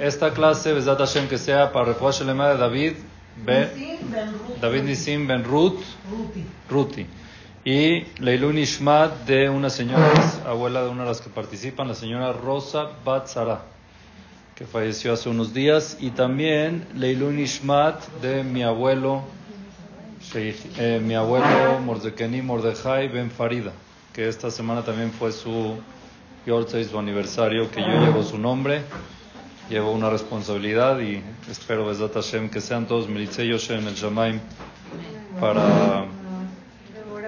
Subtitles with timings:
[0.00, 2.92] esta clase, Besat Hashem, que sea para Refuah Shelema de David
[3.44, 3.68] Ben,
[4.60, 5.80] David Nisim Ben Ruth,
[6.70, 7.06] Ruti.
[7.64, 10.10] Y Leilun Ishmat de una señora,
[10.46, 13.60] abuela de una de las que participan, la señora Rosa Batzara,
[14.54, 15.98] que falleció hace unos días.
[16.00, 19.22] Y también Leilun Ishmat de mi abuelo,
[20.34, 23.72] eh, mi abuelo Mordekeni Mordejai Ben Farida,
[24.14, 25.76] que esta semana también fue su
[26.42, 28.82] su aniversario, que yo llevo su nombre
[29.70, 34.40] llevo una responsabilidad y espero, Besat Hashem, que sean todos Melitze en el Shamaim
[35.38, 36.06] para,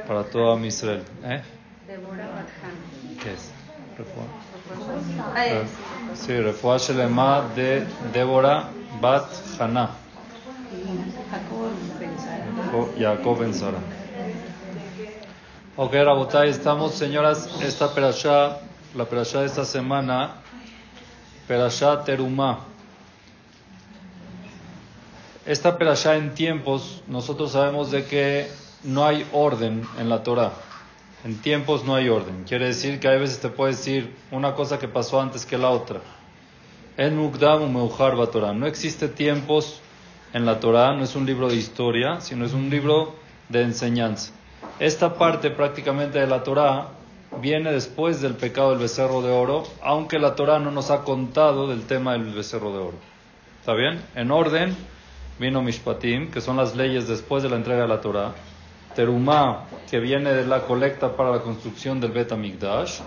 [0.06, 1.04] para todo Israel.
[1.22, 1.40] ¿Eh?
[3.22, 3.52] ¿Qué es?
[3.96, 4.26] ¿Refuah?
[6.14, 8.70] Sí, Refuah Shelema de Débora
[9.00, 9.90] Bat Haná.
[12.98, 13.78] Jacob Ben Sara.
[15.76, 15.94] Ok,
[16.44, 18.58] estamos, señoras, esta perashá,
[18.94, 20.41] la perashá de esta semana
[21.48, 22.60] Perashat Terumá.
[25.44, 28.48] Esta perashá en tiempos, nosotros sabemos de que
[28.84, 30.52] no hay orden en la Torah.
[31.24, 32.44] En tiempos no hay orden.
[32.44, 35.70] Quiere decir que a veces te puede decir una cosa que pasó antes que la
[35.70, 36.00] otra.
[36.96, 38.52] En Mukdam Meujar Torah.
[38.52, 39.80] No existe tiempos
[40.32, 43.14] en la Torah, no es un libro de historia, sino es un libro
[43.48, 44.32] de enseñanza.
[44.78, 46.88] Esta parte prácticamente de la Torah
[47.40, 51.68] viene después del pecado del becerro de oro, aunque la Torah no nos ha contado
[51.68, 52.98] del tema del becerro de oro.
[53.60, 54.02] ¿Está bien?
[54.14, 54.76] En orden
[55.38, 58.32] vino Mishpatim, que son las leyes después de la entrega de la Torah.
[58.94, 63.00] Terumá, que viene de la colecta para la construcción del Bet Amigdash.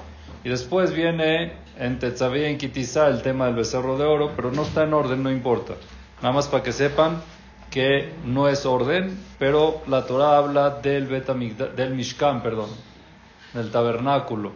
[0.44, 4.52] Y después viene en Tetzaveh y en Kitizá el tema del becerro de oro, pero
[4.52, 5.74] no está en orden, no importa.
[6.22, 7.22] Nada más para que sepan
[7.70, 12.70] que no es orden, pero la Torah habla del, Bet del Mishkan, perdón,
[13.56, 14.52] del tabernáculo.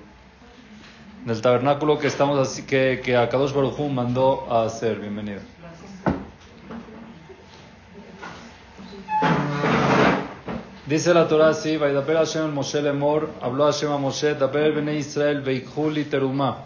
[1.25, 4.99] Del tabernáculo que estamos así, que, que Akadosh Baruj mandó a hacer.
[4.99, 5.39] Bienvenido.
[10.85, 15.41] Dice la Torah así, Vaidaper Hashem Moshe Lemor, habló Hashem a Moshe, Daber Bene Israel,
[15.41, 16.63] Veikhuli Terumá.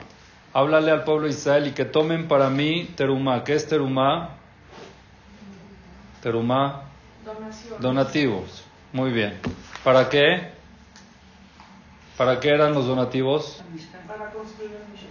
[0.53, 3.43] Háblale al pueblo de Israel y que tomen para mí Terumá.
[3.43, 4.37] ¿Qué es Terumá?
[6.21, 6.83] Terumá.
[7.79, 8.63] Donativos.
[8.93, 9.39] Muy bien.
[9.83, 10.62] ¿Para qué?
[12.17, 13.63] ¿Para qué eran los donativos?
[14.07, 15.09] Para construir el Mishkan.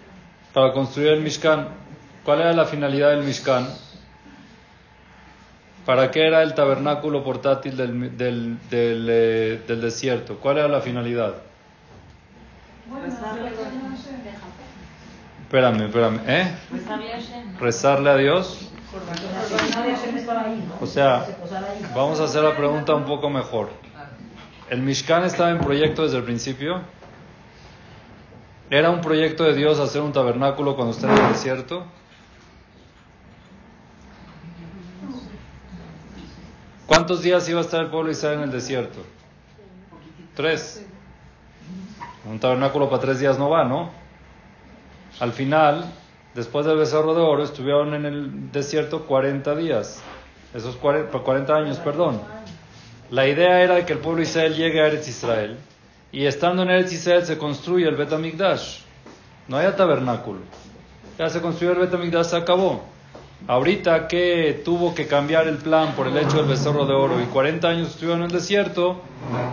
[0.52, 1.68] Para construir el Mishkan.
[2.24, 3.68] ¿Cuál era la finalidad del Mishkan?
[5.84, 10.38] ¿Para qué era el tabernáculo portátil del, del, del, eh, del desierto?
[10.38, 11.34] ¿Cuál era la finalidad?
[15.42, 16.20] Espérame, espérame.
[16.26, 16.54] ¿Eh?
[17.58, 18.70] Rezarle a Dios.
[20.80, 21.26] O sea,
[21.96, 23.70] vamos a hacer la pregunta un poco mejor.
[24.72, 26.80] ¿El Mishkan estaba en proyecto desde el principio?
[28.70, 31.84] ¿Era un proyecto de Dios hacer un tabernáculo cuando está en el desierto?
[36.86, 39.00] ¿Cuántos días iba a estar el pueblo de Israel en el desierto?
[40.34, 40.86] Tres.
[42.24, 43.90] Un tabernáculo para tres días no va, ¿no?
[45.20, 45.84] Al final,
[46.34, 50.02] después del becerro de oro, estuvieron en el desierto 40 días.
[50.54, 52.22] Esos 40, 40 años, perdón.
[53.12, 55.58] La idea era que el pueblo Israel llegue a Eretz Israel
[56.12, 58.78] y estando en Eretz Israel se construye el Bet Amikdash.
[59.48, 60.40] No hay tabernáculo.
[61.18, 62.82] Ya se construyó el Bet Amikdash, se acabó.
[63.46, 67.26] Ahorita que tuvo que cambiar el plan por el hecho del becerro de oro y
[67.26, 69.02] 40 años estuvieron en el desierto,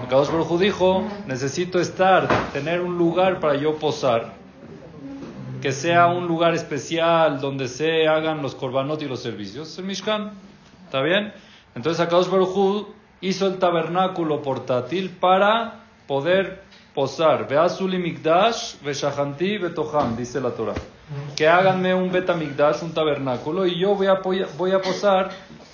[0.10, 4.36] Kadosh Baruj dijo, necesito estar, tener un lugar para yo posar,
[5.62, 10.32] que sea un lugar especial donde se hagan los korbanot y los servicios, el Mishkan.
[10.86, 11.34] ¿Está bien?
[11.76, 16.64] Entonces Kadosh Baruj hizo el tabernáculo portátil para poder
[16.94, 17.48] posar.
[17.48, 20.76] Veazuli mikdash, veshahanti betoham, dice la Torah.
[21.36, 24.22] Que háganme un betamikdash, un tabernáculo, y yo voy a,
[24.58, 25.32] voy a posar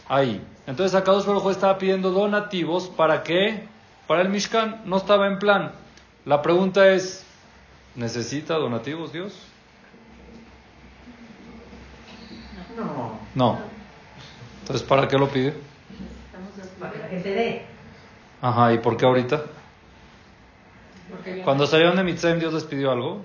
[0.07, 0.41] ahí.
[0.67, 3.67] Entonces acá dos Baruj estaba pidiendo donativos, ¿para qué?
[4.07, 5.72] Para el Mishkan, no estaba en plan.
[6.25, 7.25] La pregunta es,
[7.95, 9.38] ¿necesita donativos Dios?
[12.77, 13.19] No.
[13.36, 13.59] No.
[14.62, 15.53] Entonces, ¿para qué lo pide?
[16.92, 17.66] Para que te dé.
[18.42, 19.42] Ajá, ¿y por qué ahorita?
[21.44, 23.22] Cuando salieron de Mitzrayim, ¿Dios les pidió algo?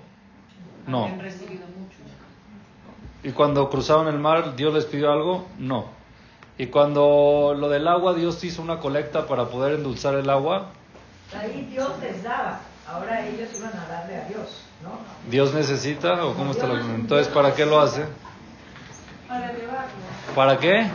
[0.87, 1.09] No.
[3.23, 5.47] ¿Y cuando cruzaron el mar, Dios les pidió algo?
[5.57, 5.85] No.
[6.57, 10.67] ¿Y cuando lo del agua, Dios hizo una colecta para poder endulzar el agua?
[11.39, 12.59] Ahí Dios les daba.
[12.87, 14.91] Ahora ellos iban a darle a Dios, ¿no?
[15.29, 18.05] ¿Dios necesita o cómo está la Entonces, ¿para qué lo hace?
[19.27, 19.91] Para elevarlo.
[20.35, 20.87] ¿Para qué?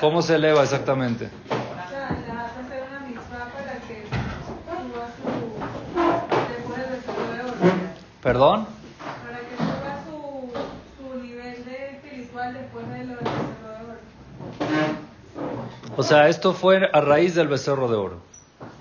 [0.00, 1.30] ¿Cómo se eleva exactamente?
[8.28, 8.66] ¿Perdón?
[9.24, 10.52] Para que suba su,
[10.98, 14.96] su nivel de espiritual después de lo del becerro de oro.
[15.96, 18.18] O sea, esto fue a raíz del becerro de oro.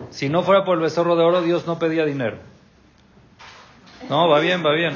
[0.10, 2.40] Si no fuera por el becerro de oro, Dios no pedía dinero.
[4.10, 4.94] No, va bien, va bien.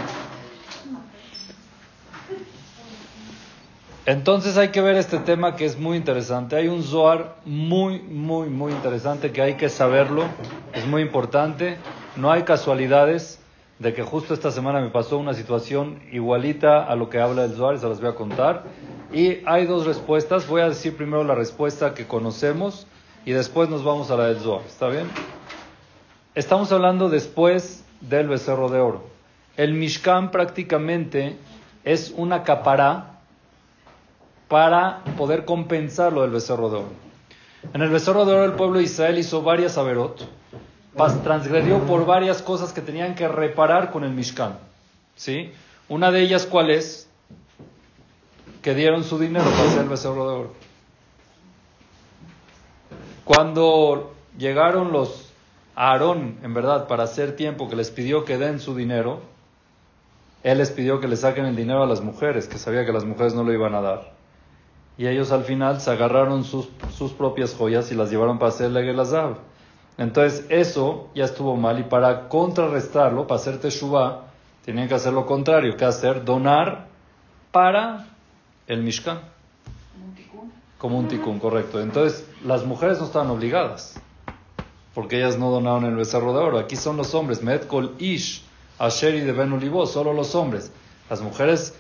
[4.06, 6.57] Entonces hay que ver este tema que es muy interesante.
[6.57, 10.25] Hay un Zohar muy, muy, muy interesante que hay que saberlo.
[10.74, 11.77] Es muy importante.
[12.18, 13.41] No hay casualidades
[13.81, 17.56] de que justo esta semana me pasó una situación igualita a lo que habla el
[17.56, 18.66] Zohar y se las voy a contar.
[19.12, 20.48] Y hay dos respuestas.
[20.48, 22.86] Voy a decir primero la respuesta que conocemos
[23.25, 24.62] y después nos vamos a la del Zohar.
[24.68, 25.10] ¿Está bien?
[26.36, 29.04] Estamos hablando después del becerro de oro.
[29.57, 31.38] El Mishkan prácticamente
[31.83, 33.19] es una capará
[34.48, 36.89] para poder compensar lo del becerro de oro.
[37.74, 40.22] En el becerro de oro el pueblo de Israel hizo varias averot,
[41.24, 44.58] transgredió por varias cosas que tenían que reparar con el Mishkan.
[45.16, 45.52] ¿sí?
[45.90, 47.10] Una de ellas, ¿cuál es?
[48.62, 50.54] Que dieron su dinero para hacer el becerro de oro.
[53.26, 55.32] Cuando llegaron los
[55.76, 59.22] Aarón, en verdad, para hacer tiempo que les pidió que den su dinero,
[60.44, 63.06] él les pidió que le saquen el dinero a las mujeres, que sabía que las
[63.06, 64.14] mujeres no lo iban a dar.
[64.98, 68.84] Y ellos al final se agarraron sus, sus propias joyas y las llevaron para hacerle
[68.84, 69.38] Gelazab.
[69.98, 74.24] Entonces eso ya estuvo mal y para contrarrestarlo, para hacer Teshuvah,
[74.66, 76.88] tenían que hacer lo contrario, que hacer donar
[77.52, 78.08] para
[78.68, 79.20] el Mishkan.
[80.78, 81.80] Como un tikkun, correcto.
[81.80, 84.00] Entonces las mujeres no estaban obligadas,
[84.96, 86.58] porque ellas no donaron el becerro de oro.
[86.58, 88.44] Aquí son los hombres, Metkol Ish,
[88.80, 89.52] Asheri de Ben
[89.86, 90.72] solo los hombres.
[91.10, 91.76] Las mujeres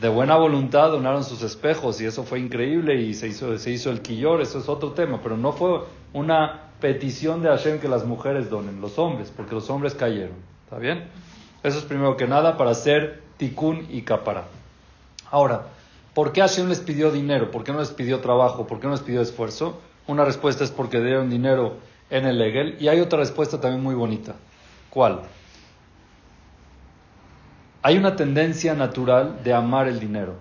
[0.00, 3.90] de buena voluntad donaron sus espejos y eso fue increíble y se hizo, se hizo
[3.90, 5.80] el quillor, eso es otro tema, pero no fue
[6.12, 10.36] una petición de Hashem que las mujeres donen, los hombres, porque los hombres cayeron.
[10.64, 11.08] ¿Está bien?
[11.62, 14.44] Eso es primero que nada para hacer tikkun y capara.
[15.30, 15.66] Ahora,
[16.14, 17.50] ¿por qué Hashem les pidió dinero?
[17.50, 18.66] ¿Por qué no les pidió trabajo?
[18.66, 19.80] ¿Por qué no les pidió esfuerzo?
[20.06, 21.76] Una respuesta es porque dieron dinero
[22.10, 24.34] en el Egel y hay otra respuesta también muy bonita.
[24.90, 25.20] ¿Cuál?
[27.82, 30.34] Hay una tendencia natural de amar el dinero.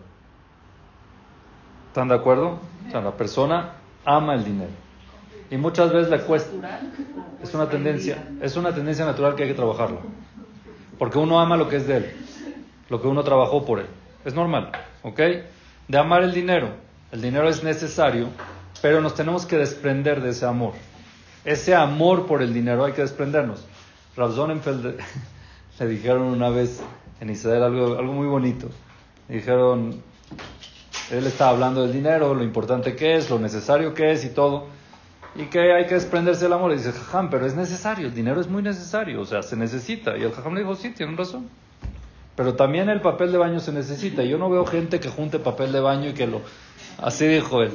[1.87, 2.59] ¿Están de acuerdo?
[2.87, 3.73] O sea, la persona
[4.05, 4.86] ama el dinero.
[5.49, 6.79] Y muchas veces le cuesta.
[7.41, 9.99] Es una tendencia, es una tendencia natural que hay que trabajarla.
[10.97, 12.11] Porque uno ama lo que es de él,
[12.89, 13.85] lo que uno trabajó por él.
[14.25, 14.71] Es normal,
[15.03, 15.19] ¿ok?
[15.87, 16.69] De amar el dinero.
[17.11, 18.27] El dinero es necesario,
[18.81, 20.73] pero nos tenemos que desprender de ese amor.
[21.45, 23.63] Ese amor por el dinero hay que desprendernos.
[24.17, 24.99] Rav Sonnenfeld
[25.79, 26.81] le dijeron una vez
[27.21, 28.67] en Israel algo, algo muy bonito.
[29.29, 30.01] Dijeron,
[31.11, 34.67] él estaba hablando del dinero, lo importante que es, lo necesario que es y todo.
[35.35, 36.71] Y que hay que desprenderse del amor.
[36.71, 40.17] Y dice, jajam, pero es necesario, el dinero es muy necesario, o sea, se necesita.
[40.17, 41.49] Y el jajam le dijo, sí, tienen razón.
[42.35, 44.23] Pero también el papel de baño se necesita.
[44.23, 46.41] Yo no veo gente que junte papel de baño y que lo...
[46.99, 47.71] Así dijo él.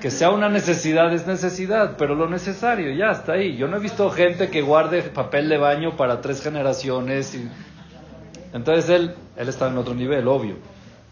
[0.00, 3.56] Que sea una necesidad es necesidad, pero lo necesario, ya está ahí.
[3.56, 7.36] Yo no he visto gente que guarde papel de baño para tres generaciones
[8.52, 10.56] entonces él, él está en otro nivel, obvio.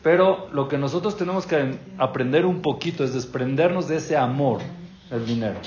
[0.02, 4.60] Pero lo que nosotros tenemos que aprender un poquito es desprendernos de ese amor
[5.10, 5.58] del dinero.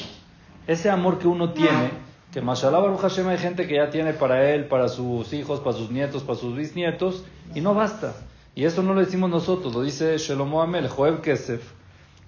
[0.68, 1.92] Ese amor que uno tiene,
[2.32, 5.76] que Mashallah Baruch Hashem hay gente que ya tiene para él, para sus hijos, para
[5.76, 8.14] sus nietos, para sus bisnietos, y no basta.
[8.56, 11.72] Y eso no lo decimos nosotros, lo dice Shelomo Amel, Joeb Kesef,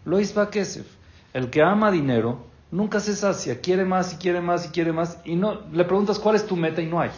[0.05, 0.87] lo Isba Kesef.
[1.33, 5.19] El que ama dinero nunca se sacia, quiere más y quiere más y quiere más,
[5.25, 7.11] y no le preguntas cuál es tu meta y no hay.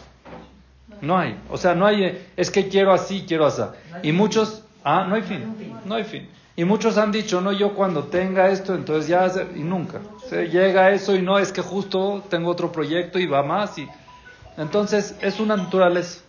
[1.02, 1.40] No hay.
[1.50, 3.62] O sea, no hay, eh, es que quiero así, quiero así.
[4.04, 5.44] Y muchos, ah, no hay fin,
[5.86, 6.28] no hay fin.
[6.56, 10.00] Y muchos han dicho, no, yo cuando tenga esto, entonces ya, y nunca.
[10.30, 13.78] Se llega eso y no, es que justo tengo otro proyecto y va más.
[13.78, 13.88] Y...
[14.58, 16.22] Entonces, es una naturaleza.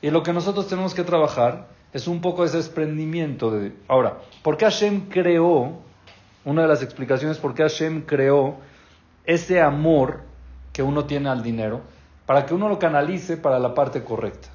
[0.00, 3.74] Y lo que nosotros tenemos que trabajar es un poco ese desprendimiento de...
[3.88, 5.78] Ahora, ¿por qué Hashem creó,
[6.44, 8.56] una de las explicaciones, por qué Hashem creó
[9.26, 10.22] ese amor
[10.72, 11.82] que uno tiene al dinero?
[12.26, 14.48] para que uno lo canalice para la parte correcta.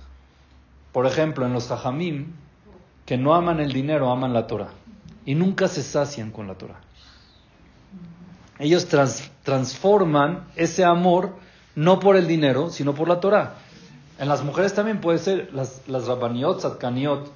[0.91, 2.33] Por ejemplo, en los jajamim,
[3.05, 4.71] que no aman el dinero, aman la Torah.
[5.29, 6.79] Y nunca se sacian con la Torah.
[8.57, 8.87] Ellos
[9.43, 11.35] transforman ese amor
[11.75, 13.57] no por el dinero, sino por la Torah.
[14.17, 17.31] En las mujeres también puede ser, las, las rabaniot, satkaniot,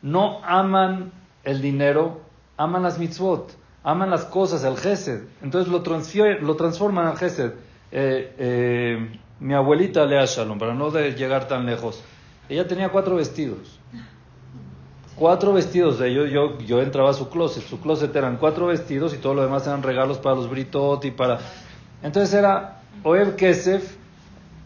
[0.00, 1.12] no aman
[1.44, 2.22] el dinero,
[2.56, 5.24] aman las mitzvot, aman las cosas, el gesed.
[5.42, 5.80] Entonces lo,
[6.40, 7.52] lo transforman al gesed.
[7.92, 12.02] Eh, eh, mi abuelita Lea Shalom, para no de llegar tan lejos,
[12.48, 13.78] ella tenía cuatro vestidos.
[15.18, 17.64] Cuatro vestidos de ellos, yo, yo entraba a su closet.
[17.64, 21.10] Su closet eran cuatro vestidos y todo lo demás eran regalos para los britot y
[21.10, 21.40] para.
[22.04, 23.96] Entonces era Oeb Kesef,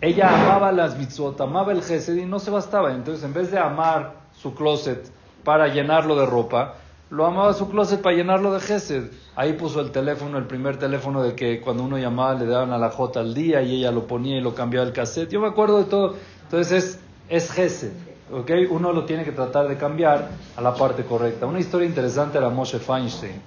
[0.03, 2.93] ella amaba las mitzvot, amaba el gesed y no se bastaba.
[2.93, 5.11] Entonces, en vez de amar su closet
[5.43, 6.75] para llenarlo de ropa,
[7.09, 9.11] lo amaba su closet para llenarlo de gesed.
[9.37, 12.79] Ahí puso el teléfono, el primer teléfono de que cuando uno llamaba le daban a
[12.79, 15.31] la J al día y ella lo ponía y lo cambiaba el cassette.
[15.31, 16.17] Yo me acuerdo de todo.
[16.43, 18.12] Entonces es, es gesed.
[18.33, 18.51] ¿Ok?
[18.71, 21.47] Uno lo tiene que tratar de cambiar a la parte correcta.
[21.47, 23.41] Una historia interesante era Moshe Feinstein.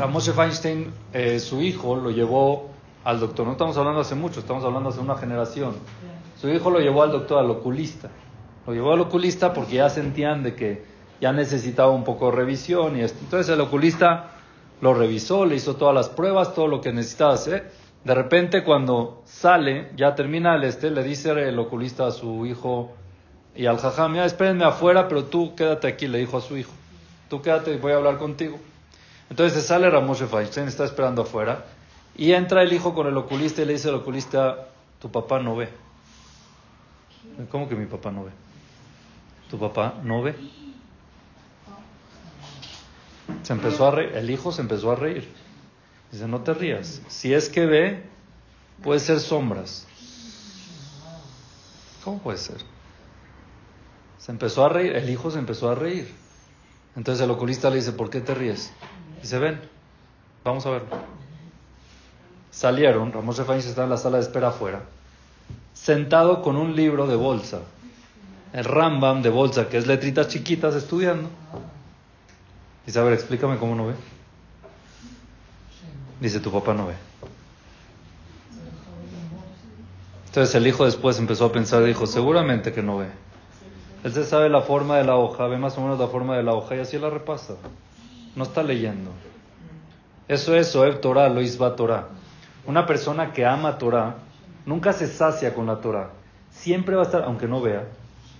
[0.00, 2.70] A Moshe Feinstein, eh, su hijo lo llevó
[3.04, 3.46] al doctor.
[3.46, 5.74] No estamos hablando hace mucho, estamos hablando hace una generación.
[6.40, 8.10] Su hijo lo llevó al doctor, al oculista.
[8.66, 10.84] Lo llevó al oculista porque ya sentían de que
[11.20, 13.18] ya necesitaba un poco de revisión y esto.
[13.22, 14.32] Entonces el oculista
[14.80, 17.72] lo revisó, le hizo todas las pruebas, todo lo que necesitaba hacer.
[18.04, 22.92] De repente cuando sale, ya termina el este, le dice el oculista a su hijo
[23.56, 26.72] y al jajam, mira, espérenme afuera, pero tú quédate aquí, le dijo a su hijo.
[27.28, 28.58] Tú quédate, voy a hablar contigo.
[29.30, 31.64] Entonces se sale Ramoshe Feinstein, está esperando afuera,
[32.16, 34.68] y entra el hijo con el oculista y le dice al oculista,
[35.00, 35.68] tu papá no ve.
[37.50, 38.30] ¿Cómo que mi papá no ve?
[39.50, 40.34] ¿Tu papá no ve?
[43.42, 45.28] Se empezó a reír, el hijo se empezó a reír.
[46.12, 47.00] Dice, no te rías.
[47.08, 48.02] Si es que ve,
[48.82, 49.86] puede ser sombras.
[52.04, 52.73] ¿Cómo puede ser?
[54.24, 56.10] Se empezó a reír, el hijo se empezó a reír.
[56.96, 58.72] Entonces el oculista le dice, ¿por qué te ríes?
[59.20, 59.60] Dice, ven,
[60.42, 60.88] vamos a verlo.
[62.50, 64.80] Salieron, Ramos Refanis está en la sala de espera afuera,
[65.74, 67.60] sentado con un libro de bolsa,
[68.54, 71.28] el Rambam de bolsa, que es letritas chiquitas, estudiando.
[72.86, 73.94] Dice, a ver, explícame cómo no ve.
[76.18, 76.94] Dice, tu papá no ve.
[80.28, 83.23] Entonces el hijo después empezó a pensar, dijo, seguramente que no ve.
[84.04, 86.42] Él se sabe la forma de la hoja, ve más o menos la forma de
[86.42, 87.54] la hoja y así la repasa.
[88.36, 89.10] No está leyendo.
[90.28, 92.08] Eso es Oeb Torah, lo Isba Torah.
[92.66, 94.16] Una persona que ama Torah
[94.66, 96.10] nunca se sacia con la Torah.
[96.50, 97.86] Siempre va a estar, aunque no vea,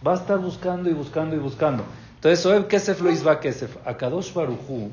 [0.06, 1.82] va a estar buscando y buscando y buscando.
[2.16, 3.74] Entonces, Oeb Kesef lo Isba Kesef.
[3.86, 4.90] Akadosh Baruchu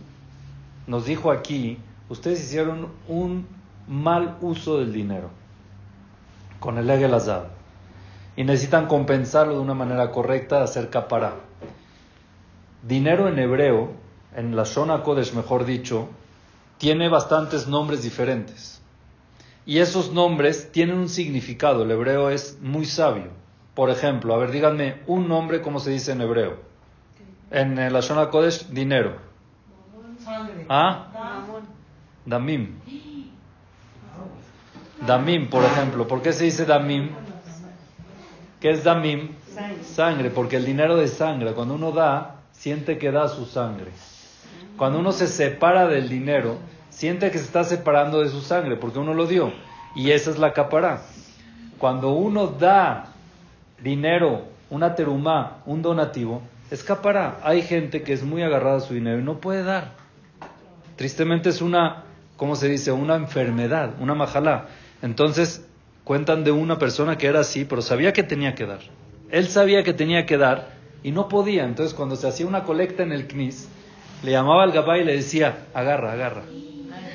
[0.88, 3.46] nos dijo aquí, ustedes hicieron un
[3.90, 5.32] mal uso del dinero
[6.62, 7.44] con el Egel Azad
[8.36, 11.36] y necesitan compensarlo de una manera correcta, hacer capará.
[12.84, 13.92] Dinero en hebreo,
[14.36, 16.10] en la Shona Kodesh mejor dicho,
[16.78, 18.82] tiene bastantes nombres diferentes.
[19.66, 21.84] Y esos nombres tienen un significado.
[21.84, 23.28] El hebreo es muy sabio.
[23.76, 26.58] Por ejemplo, a ver, díganme un nombre, ¿cómo se dice en hebreo?
[27.52, 29.18] En la Shona Kodesh, dinero.
[30.70, 31.08] ¿Ah?
[32.26, 32.80] Damim.
[35.06, 36.08] Damim, por ejemplo.
[36.08, 37.10] ¿Por qué se dice damim?
[38.62, 39.30] ¿Qué es damim?
[39.84, 43.92] Sangre, porque el dinero de sangre, cuando uno da, siente que da su sangre.
[44.78, 46.58] Cuando uno se separa del dinero,
[46.90, 49.52] siente que se está separando de su sangre, porque uno lo dio.
[49.96, 51.02] Y esa es la capará.
[51.80, 53.08] Cuando uno da
[53.84, 57.40] dinero, una terumá, un donativo, es capará.
[57.44, 59.94] Hay gente que es muy agarrada a su dinero y no puede dar.
[60.98, 62.04] Tristemente es una,
[62.38, 62.92] ¿cómo se dice?
[62.92, 64.68] Una enfermedad, una majalá.
[65.02, 65.66] Entonces,
[66.12, 68.82] cuentan de una persona que era así, pero sabía que tenía que dar.
[69.30, 71.64] Él sabía que tenía que dar y no podía.
[71.64, 73.70] Entonces, cuando se hacía una colecta en el CNIS,
[74.22, 76.42] le llamaba al gabá y le decía, agarra, agarra.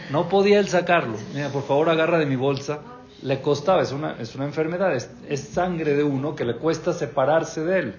[0.09, 1.19] No podía él sacarlo.
[1.35, 2.79] Mira, por favor, agarra de mi bolsa.
[3.21, 6.95] Le costaba, es una, es una enfermedad, es, es sangre de uno que le cuesta
[6.95, 7.95] separarse de él.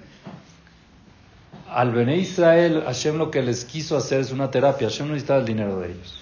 [1.69, 4.87] Al Bene Israel, Hashem lo que les quiso hacer es una terapia.
[4.87, 6.19] Hashem no necesitaba el dinero de ellos,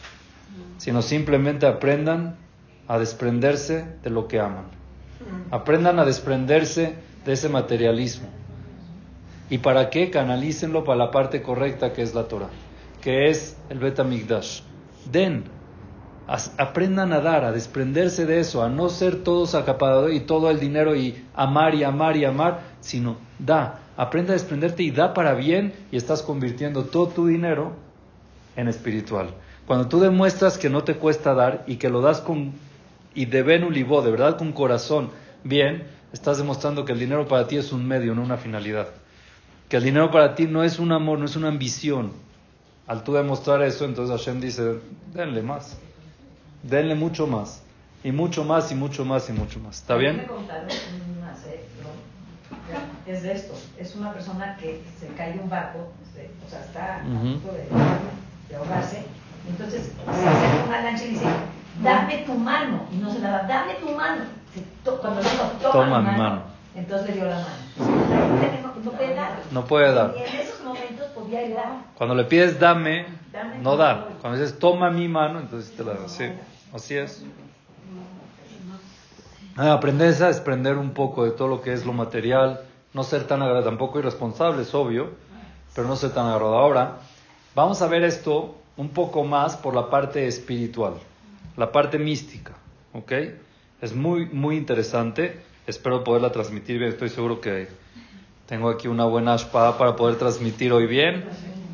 [0.80, 2.44] sino simplemente aprendan
[2.88, 4.66] a desprenderse de lo que aman.
[5.52, 8.28] Aprendan a desprenderse de ese materialismo.
[9.50, 10.10] ¿Y para qué?
[10.10, 12.50] Canalícenlo para la parte correcta que es la Torah,
[13.02, 14.62] que es el Betamigdash.
[15.12, 15.46] Den,
[16.58, 20.60] aprendan a dar, a desprenderse de eso, a no ser todos acapados y todo el
[20.60, 25.36] dinero y amar y amar y amar, sino da, aprende a desprenderte y da para
[25.36, 27.74] bien y estás convirtiendo todo tu dinero
[28.56, 29.30] en espiritual.
[29.68, 32.54] Cuando tú demuestras que no te cuesta dar y que lo das con
[33.16, 35.10] y de Ben Ulibó, de verdad con corazón,
[35.44, 38.90] bien, estás demostrando que el dinero para ti es un medio, no una finalidad.
[39.70, 42.12] Que el dinero para ti no es un amor, no es una ambición.
[42.86, 44.80] Al tú demostrar eso, entonces Hashem dice,
[45.14, 45.78] denle más,
[46.62, 47.64] denle mucho más,
[48.04, 49.80] y mucho más, y mucho más, y mucho más.
[49.80, 50.28] ¿Está bien?
[50.28, 50.36] ¿no?
[53.12, 56.62] Es de esto, es una persona que se cae de un barco, este, o sea,
[56.62, 57.68] está a punto de,
[58.50, 59.06] de ahogarse,
[59.48, 61.26] entonces se acerca una lancha y dice,
[61.82, 62.86] dame tu mano.
[62.92, 64.24] Y no se la da, dame tu mano.
[64.84, 66.42] Cuando le dijo, toma, Toma mi mi mano,
[66.76, 67.46] entonces le dio la mano.
[68.84, 69.32] No, puede dar.
[69.52, 70.14] No puede dar.
[70.16, 71.68] Y en esos momentos podía dar.
[71.98, 74.10] Cuando le pides dame, Dame no dar.
[74.22, 76.12] Cuando dices toma mi mano, entonces te la das.
[76.12, 76.26] Sí,
[76.74, 77.24] así es.
[79.58, 82.62] Ah, aprender a desprender un poco de todo lo que es lo material,
[82.94, 85.12] no ser tan agradable, tampoco irresponsable, es obvio,
[85.74, 86.58] pero no ser tan agradable.
[86.58, 86.98] Ahora,
[87.56, 90.96] Vamos a ver esto un poco más por la parte espiritual,
[91.58, 92.54] la parte mística,
[92.94, 93.12] ¿ok?
[93.82, 95.42] Es muy, muy interesante.
[95.68, 96.92] Espero poderla transmitir bien.
[96.92, 97.68] Estoy seguro que
[98.48, 101.26] tengo aquí una buena espada para poder transmitir hoy bien.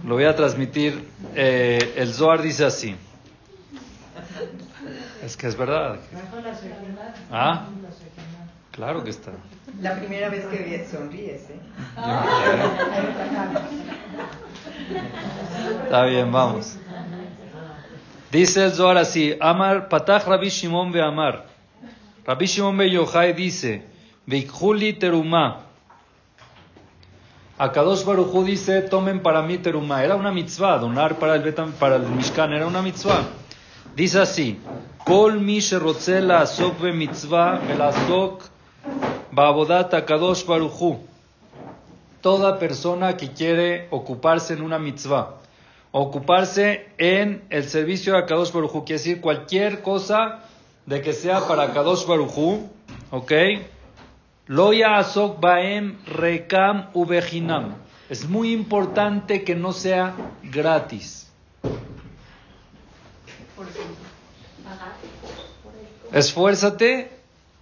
[0.06, 1.08] Lo voy a transmitir.
[1.36, 2.96] Eh, el Zohar dice así.
[5.24, 6.00] Es que es verdad.
[7.32, 7.68] ¿Ah?
[8.72, 9.32] Claro que está.
[9.82, 11.60] La primera vez que sonríes, ¿eh?
[15.84, 16.78] Está bien, vamos.
[18.32, 21.46] Dice el Zohar así, Amar, Patach Rabbi Shimon be Amar.
[22.26, 23.84] Rabbi Shimon be Yochai dice,
[24.26, 25.64] Veikhuli teruma.
[27.60, 30.02] Akadosh Baruchu dice, tomen para mí teruma.
[30.02, 33.24] Era una mitzvah, donar para el, Betam, para el Mishkan, era una mitzvah.
[33.98, 34.58] Dice así,
[35.04, 38.44] Kol mi sherotze la asok mitzvah, velasok
[39.34, 40.46] ba'avodat Akadosh.
[42.22, 45.41] Toda persona que quiere ocuparse en una mitzvah,
[45.92, 50.40] ocuparse en el servicio de Akadosh Baruchu, quiere decir cualquier cosa
[50.86, 52.70] de que sea para Kadosh Baruchu,
[53.12, 53.32] ¿ok?
[54.48, 57.76] Loya asok baem rekam ubejinam.
[58.10, 61.32] Es muy importante que no sea gratis.
[66.12, 67.10] Esfuérzate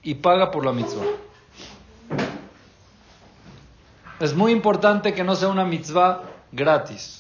[0.02, 1.06] y paga por la mitzvah.
[4.20, 7.19] Es muy importante que no sea una mitzvah gratis.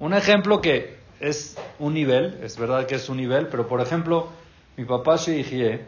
[0.00, 4.28] Un ejemplo que es un nivel, es verdad que es un nivel, pero por ejemplo,
[4.76, 5.84] mi papá Sheihie,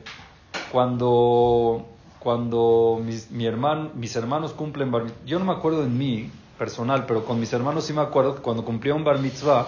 [0.70, 1.86] cuando,
[2.20, 6.30] cuando mis, mi hermano, mis hermanos cumplen bar mitzvah, yo no me acuerdo en mí
[6.56, 9.66] personal, pero con mis hermanos sí me acuerdo que cuando cumplía un bar mitzvah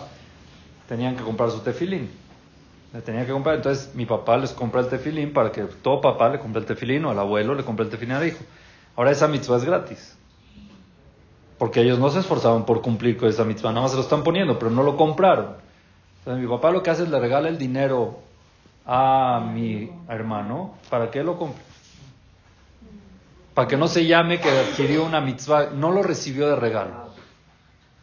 [0.88, 2.08] tenían que comprar su tefilín.
[2.92, 6.28] Le tenía que comprar, entonces mi papá les compra el tefilín para que todo papá
[6.30, 8.42] le compre el tefilín o al abuelo le compre el tefilín al hijo.
[8.96, 10.17] Ahora esa mitzvah es gratis.
[11.58, 14.22] Porque ellos no se esforzaban por cumplir con esa mitzvah, nada más se lo están
[14.22, 15.56] poniendo, pero no lo compraron.
[16.20, 18.20] Entonces mi papá lo que hace es le regala el dinero
[18.86, 21.62] a mi hermano para que lo compre.
[23.54, 27.08] Para que no se llame que adquirió una mitzvah, no lo recibió de regalo.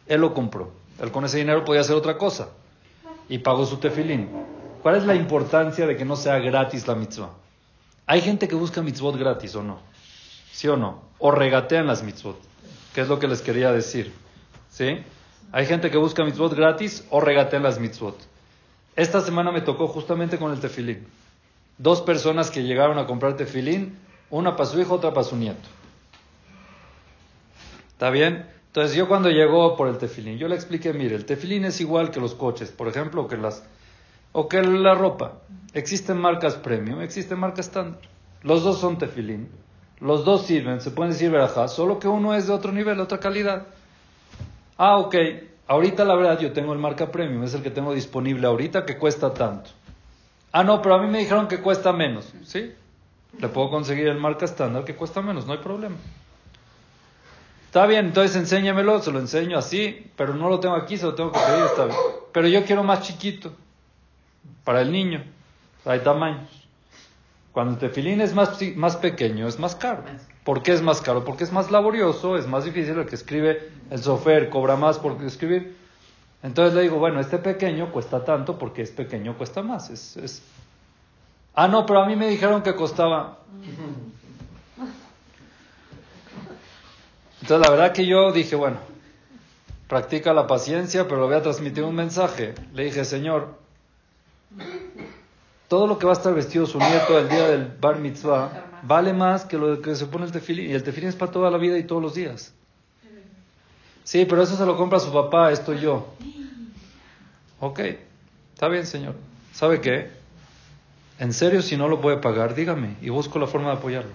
[0.06, 0.70] Él lo compró.
[1.00, 2.48] Él con ese dinero podía hacer otra cosa.
[3.28, 4.28] Y pagó su tefilín.
[4.82, 7.30] ¿Cuál es la importancia de que no sea gratis la mitzvah?
[8.06, 9.78] Hay gente que busca mitzvot gratis o no.
[10.52, 11.02] ¿Sí o no?
[11.18, 12.36] O regatean las mitzvot.
[12.96, 14.10] ¿Qué es lo que les quería decir?
[14.70, 14.86] ¿Sí?
[15.52, 18.16] Hay gente que busca mitzvot gratis o regatean las mitzvot.
[18.96, 21.06] Esta semana me tocó justamente con el tefilín.
[21.76, 23.98] Dos personas que llegaron a comprar tefilín,
[24.30, 25.68] una para su hijo, otra para su nieto.
[27.88, 28.46] ¿Está bien?
[28.68, 32.10] Entonces yo cuando llegó por el tefilín, yo le expliqué, mire, el tefilín es igual
[32.10, 33.62] que los coches, por ejemplo, o que, las,
[34.32, 35.42] o que la ropa.
[35.74, 38.00] Existen marcas premium, existen marcas estándar.
[38.42, 39.50] Los dos son tefilín.
[40.00, 43.18] Los dos sirven, se pueden decir verajá, solo que uno es de otro nivel, otra
[43.18, 43.66] calidad.
[44.76, 45.14] Ah, ok.
[45.68, 48.98] Ahorita la verdad yo tengo el marca premium, es el que tengo disponible ahorita que
[48.98, 49.70] cuesta tanto.
[50.52, 52.72] Ah, no, pero a mí me dijeron que cuesta menos, ¿sí?
[53.38, 55.96] Le puedo conseguir el marca estándar que cuesta menos, no hay problema.
[57.66, 61.14] Está bien, entonces enséñamelo, se lo enseño así, pero no lo tengo aquí, se lo
[61.14, 61.98] tengo que pedir, está bien.
[62.32, 63.52] Pero yo quiero más chiquito,
[64.64, 65.24] para el niño,
[65.84, 66.55] hay tamaños.
[67.56, 70.02] Cuando el tefilín es más, más pequeño, es más caro.
[70.44, 71.24] ¿Por qué es más caro?
[71.24, 72.98] Porque es más laborioso, es más difícil.
[72.98, 75.74] El que escribe el sofer cobra más por escribir.
[76.42, 79.88] Entonces le digo, bueno, este pequeño cuesta tanto porque es pequeño, cuesta más.
[79.88, 80.42] Es, es...
[81.54, 83.38] Ah, no, pero a mí me dijeron que costaba.
[87.40, 88.76] Entonces la verdad que yo dije, bueno,
[89.88, 92.54] practica la paciencia, pero le voy a transmitir un mensaje.
[92.74, 93.56] Le dije, Señor,
[95.68, 99.12] todo lo que va a estar vestido su nieto el día del bar mitzvah vale
[99.12, 100.70] más que lo que se pone el tefilín.
[100.70, 102.52] Y el tefilín es para toda la vida y todos los días.
[104.04, 106.14] Sí, pero eso se lo compra su papá, esto yo.
[107.58, 107.80] Ok,
[108.54, 109.14] está bien, señor.
[109.52, 110.10] ¿Sabe qué?
[111.18, 114.12] En serio, si no lo puede pagar, dígame y busco la forma de apoyarlo.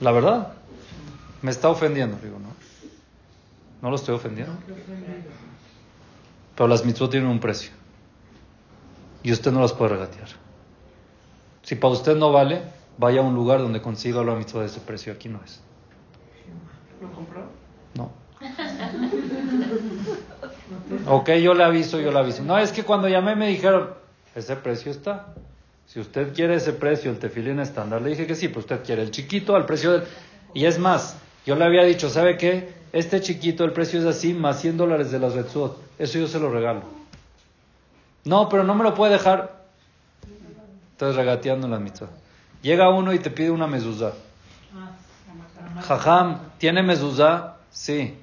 [0.00, 0.52] La verdad,
[1.42, 2.54] me está ofendiendo, digo, ¿no?
[3.82, 4.52] No lo estoy ofendiendo.
[6.60, 7.70] Pero las mitzvot tienen un precio.
[9.22, 10.28] Y usted no las puede regatear.
[11.62, 12.60] Si para usted no vale,
[12.98, 15.10] vaya a un lugar donde consiga la mitzvah de ese precio.
[15.10, 15.62] Aquí no es.
[17.00, 17.44] ¿Lo compró?
[17.94, 18.12] No.
[21.06, 22.42] Ok, yo le aviso, yo le aviso.
[22.42, 23.94] No, es que cuando llamé me dijeron,
[24.34, 25.32] ese precio está.
[25.86, 29.00] Si usted quiere ese precio, el tefilín estándar, le dije que sí, pero usted quiere
[29.00, 30.02] el chiquito al precio del...
[30.52, 32.74] Y es más, yo le había dicho, ¿sabe qué?
[32.92, 35.88] Este chiquito, el precio es así, más 100 dólares de las Retzot.
[36.00, 36.82] Eso yo se lo regalo.
[38.24, 39.60] No, pero no me lo puede dejar.
[40.92, 42.08] Estás regateando la mitzvah.
[42.62, 44.12] Llega uno y te pide una mezuzá.
[45.86, 47.56] Jajam, ¿tiene mezuzá?
[47.70, 48.14] Sí,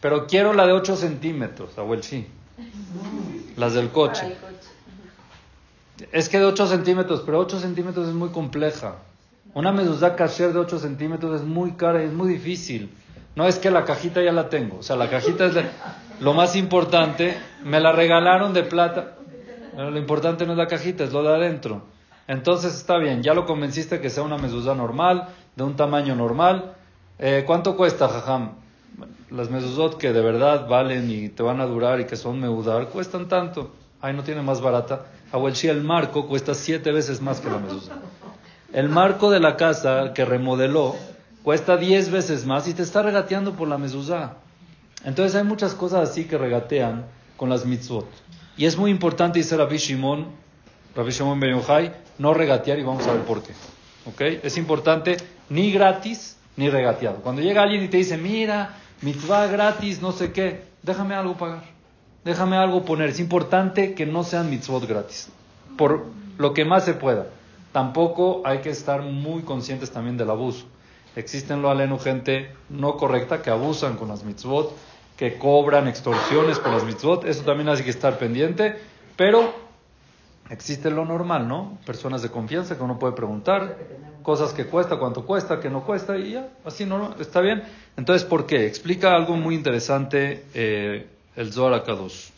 [0.00, 2.26] pero quiero la de 8 centímetros, Abuel, sí.
[3.56, 4.36] Las del coche.
[6.10, 8.96] Es que de 8 centímetros, pero 8 centímetros es muy compleja.
[9.54, 12.90] Una mezuzá kasher de 8 centímetros es muy cara y es muy difícil.
[13.36, 14.78] No es que la cajita ya la tengo.
[14.78, 15.70] O sea, la cajita es de-
[16.22, 17.36] lo más importante.
[17.64, 19.16] Me la regalaron de plata.
[19.74, 21.82] Pero lo importante no es la cajita, es lo de adentro.
[22.28, 26.74] Entonces está bien, ya lo convenciste que sea una mezuzá normal, de un tamaño normal.
[27.18, 28.52] Eh, ¿Cuánto cuesta, jajam?
[29.30, 32.88] Las mezuzot que de verdad valen y te van a durar y que son meudar,
[32.88, 33.72] cuestan tanto.
[34.00, 35.06] Ay, no tiene más barata.
[35.32, 37.92] Abuelchi, el marco cuesta siete veces más que la mezuzá.
[38.72, 40.94] El marco de la casa que remodeló
[41.42, 44.36] cuesta diez veces más y te está regateando por la mezuzá.
[45.04, 48.08] Entonces hay muchas cosas así que regatean con las mitzvot.
[48.56, 50.26] Y es muy importante, dice Rabbi Shimon,
[50.94, 53.52] Rabbi Shimon Ben Yochai, no regatear y vamos a ver por qué.
[54.06, 54.20] ¿Ok?
[54.42, 55.16] Es importante
[55.48, 57.16] ni gratis ni regateado.
[57.16, 61.64] Cuando llega alguien y te dice, mira, mitzvah gratis, no sé qué, déjame algo pagar.
[62.24, 63.08] Déjame algo poner.
[63.08, 65.28] Es importante que no sean mitzvot gratis.
[65.76, 66.06] Por
[66.38, 67.26] lo que más se pueda.
[67.72, 70.66] Tampoco hay que estar muy conscientes también del abuso.
[71.16, 74.74] Existen lo aleno gente no correcta que abusan con las mitzvot,
[75.16, 77.24] que cobran extorsiones por las mitzvot.
[77.24, 78.76] Eso también hay que estar pendiente.
[79.16, 79.54] Pero
[80.50, 81.78] existe lo normal, ¿no?
[81.86, 83.78] Personas de confianza que uno puede preguntar,
[84.22, 87.62] cosas que cuesta, cuánto cuesta, que no cuesta, y ya, así no, está bien.
[87.96, 88.66] Entonces, ¿por qué?
[88.66, 92.30] Explica algo muy interesante eh, el Zohar Akadosh.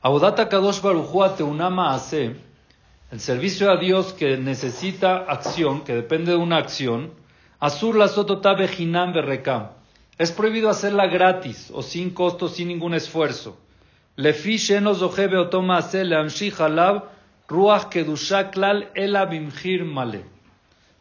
[0.00, 2.36] Audata Kadosh Baruchua Teunama Ase,
[3.10, 7.12] el servicio a Dios que necesita acción, que depende de una acción,
[7.60, 9.70] Asur la sotota bejinam berrekam.
[10.16, 13.56] Es prohibido hacerla gratis o sin costo, sin ningún esfuerzo.
[14.14, 14.58] Lefi
[17.48, 20.24] ruach kedusha klal ela bimhir male.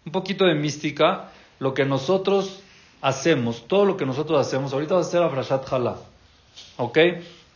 [0.05, 2.61] Un poquito de mística, lo que nosotros
[3.01, 5.97] hacemos, todo lo que nosotros hacemos, ahorita vas a hacer a Frashat Halá,
[6.77, 6.97] ¿ok?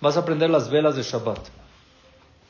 [0.01, 1.39] Vas a aprender las velas de Shabbat.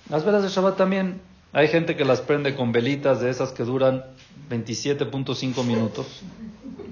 [0.10, 1.22] Las velas de Shabbat también,
[1.54, 4.06] hay gente que las prende con velitas de esas que duran
[4.50, 6.22] 27.5 minutos,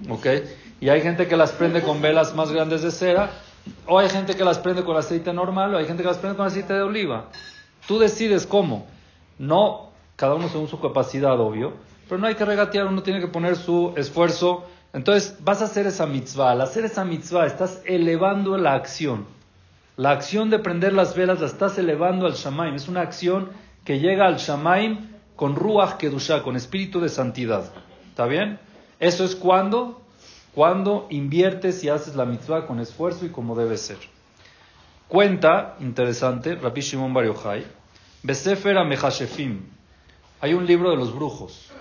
[0.10, 0.28] ¿ok?
[0.82, 3.32] Y hay gente que las prende con velas más grandes de cera,
[3.86, 6.38] o hay gente que las prende con aceite normal, o hay gente que las prende
[6.38, 7.30] con aceite de oliva.
[7.88, 8.88] Tú decides cómo.
[9.38, 11.74] No, cada uno según su capacidad, obvio,
[12.08, 14.66] pero no hay que regatear, uno tiene que poner su esfuerzo.
[14.92, 16.52] Entonces, vas a hacer esa mitzvah.
[16.52, 19.26] Al hacer esa mitzvah, estás elevando la acción.
[19.96, 22.74] La acción de prender las velas la estás elevando al Shamaim.
[22.74, 23.50] Es una acción
[23.90, 27.72] que llega al Shamaim con Ruach Kedushah, con espíritu de santidad.
[28.08, 28.60] ¿Está bien?
[29.00, 30.00] Eso es cuando,
[30.54, 33.98] cuando inviertes y haces la mitzvah con esfuerzo y como debe ser.
[35.08, 37.66] Cuenta, interesante, Rabbi Shimon Bar Yochai,
[38.22, 39.62] Besefer Amechashefim.
[40.40, 41.72] Hay un libro de los brujos.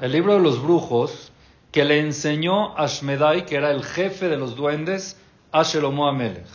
[0.00, 1.30] El libro de los brujos
[1.70, 5.16] que le enseñó a Shmedai, que era el jefe de los duendes,
[5.52, 6.48] a Shelomo Amelech.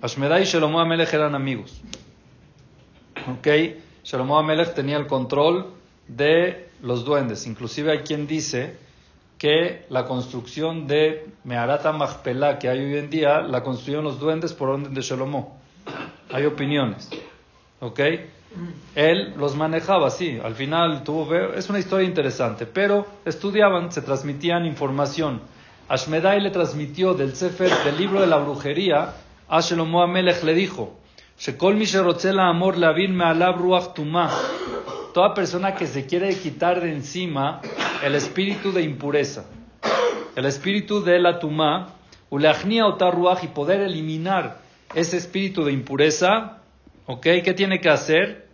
[0.00, 1.82] Ashmedai y Shelomo Amelech eran amigos.
[3.28, 3.46] ¿Ok?
[4.04, 5.66] Shelomo Amelech tenía el control
[6.06, 7.46] de los duendes.
[7.46, 8.76] Inclusive hay quien dice
[9.38, 14.52] que la construcción de Meharata Machpelah que hay hoy en día la construyeron los duendes
[14.52, 15.58] por orden de Shelomo.
[16.30, 17.10] Hay opiniones.
[17.80, 18.00] ¿Ok?
[18.94, 20.38] Él los manejaba así.
[20.42, 21.34] Al final tuvo.
[21.34, 22.64] Es una historia interesante.
[22.66, 25.40] Pero estudiaban, se transmitían información.
[25.88, 29.14] Ashmedai le transmitió del Sefer, del libro de la brujería,
[29.48, 30.98] a Shelomo Amelech le dijo:
[32.48, 32.76] amor.
[35.12, 37.60] Toda persona que se quiere quitar de encima
[38.02, 39.44] el espíritu de impureza,
[40.34, 41.94] el espíritu de la tumá,
[42.30, 44.60] y poder eliminar
[44.94, 46.58] ese espíritu de impureza,
[47.06, 47.22] ¿ok?
[47.44, 48.48] ¿Qué tiene que hacer?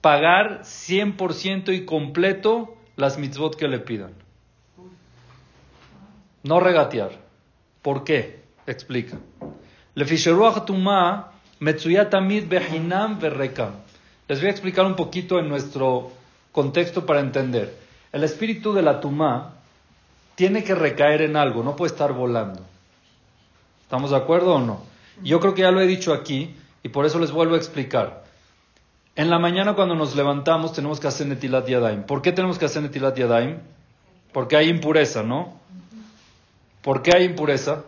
[0.00, 4.14] Pagar 100% y completo las mitzvot que le pidan.
[6.42, 7.12] No regatear.
[7.82, 8.42] ¿Por qué?
[8.66, 9.18] Explica.
[9.94, 13.72] Lefisheruach tumá metzuyatamid behinam verrekam.
[14.28, 16.10] Les voy a explicar un poquito en nuestro
[16.52, 17.76] contexto para entender.
[18.12, 19.54] El espíritu de la tumá
[20.34, 22.60] tiene que recaer en algo, no puede estar volando.
[23.82, 24.82] ¿Estamos de acuerdo o no?
[25.22, 28.24] Yo creo que ya lo he dicho aquí y por eso les vuelvo a explicar.
[29.16, 32.02] En la mañana cuando nos levantamos tenemos que hacer Netilat Yadaim.
[32.04, 33.58] ¿Por qué tenemos que hacer Netilat Yadaim?
[34.32, 35.60] Porque hay impureza, ¿no?
[36.82, 37.84] ¿Por qué hay impureza?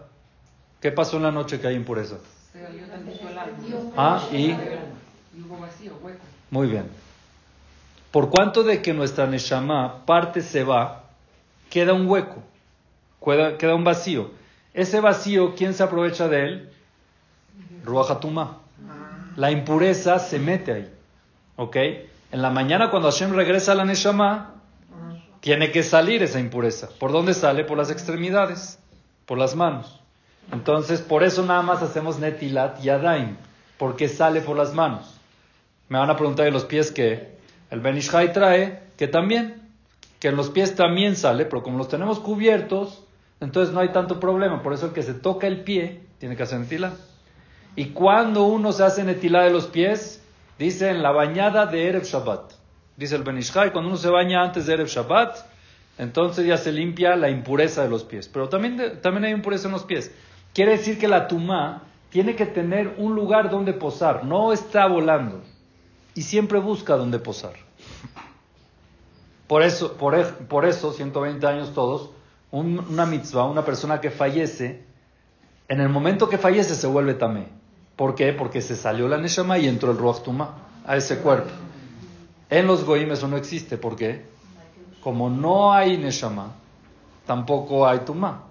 [0.80, 2.16] ¿Qué pasó en la noche que hay impureza?
[2.56, 3.92] Se el.
[3.96, 4.36] Ah, y...
[4.36, 6.24] Y hubo vacío, hueco.
[6.50, 6.88] Muy bien.
[8.10, 11.04] Por cuanto de que nuestra Neshama parte se va,
[11.68, 12.42] queda un hueco,
[13.22, 14.30] queda, queda un vacío.
[14.72, 16.72] Ese vacío, ¿quién se aprovecha de él?
[17.84, 18.58] Ruach Hatumá.
[19.36, 20.90] la impureza se mete ahí.
[21.56, 21.76] ¿Ok?
[21.76, 24.54] En la mañana cuando Hashem regresa a la Neshama,
[25.40, 26.88] tiene que salir esa impureza.
[26.98, 27.64] ¿Por dónde sale?
[27.64, 28.78] Por las extremidades,
[29.26, 30.00] por las manos.
[30.52, 33.36] Entonces, por eso nada más hacemos Netilat y Adaim,
[33.78, 35.18] porque sale por las manos.
[35.88, 37.36] Me van a preguntar de los pies que
[37.70, 39.62] el Benishai trae, que también,
[40.20, 43.04] que en los pies también sale, pero como los tenemos cubiertos,
[43.40, 44.62] entonces no hay tanto problema.
[44.62, 46.94] Por eso el que se toca el pie tiene que hacer Netilat.
[47.74, 50.22] Y cuando uno se hace Netilat de los pies,
[50.58, 52.52] dice en la bañada de Erev Shabbat.
[52.96, 55.36] Dice el Benishai, cuando uno se baña antes de Erev Shabbat,
[55.98, 58.28] entonces ya se limpia la impureza de los pies.
[58.28, 60.10] Pero también, también hay impureza en los pies.
[60.56, 65.42] Quiere decir que la tumá tiene que tener un lugar donde posar, no está volando.
[66.14, 67.52] Y siempre busca donde posar.
[69.46, 72.08] Por eso, por, por eso 120 años todos,
[72.52, 74.82] una mitzvah, una persona que fallece,
[75.68, 77.48] en el momento que fallece se vuelve tamé.
[77.94, 78.32] ¿Por qué?
[78.32, 80.54] Porque se salió la neshama y entró el ruach tumá
[80.86, 81.50] a ese cuerpo.
[82.48, 83.76] En los goim eso no existe.
[83.76, 84.24] ¿Por qué?
[85.02, 86.54] Como no hay neshama,
[87.26, 88.46] tampoco hay tumá.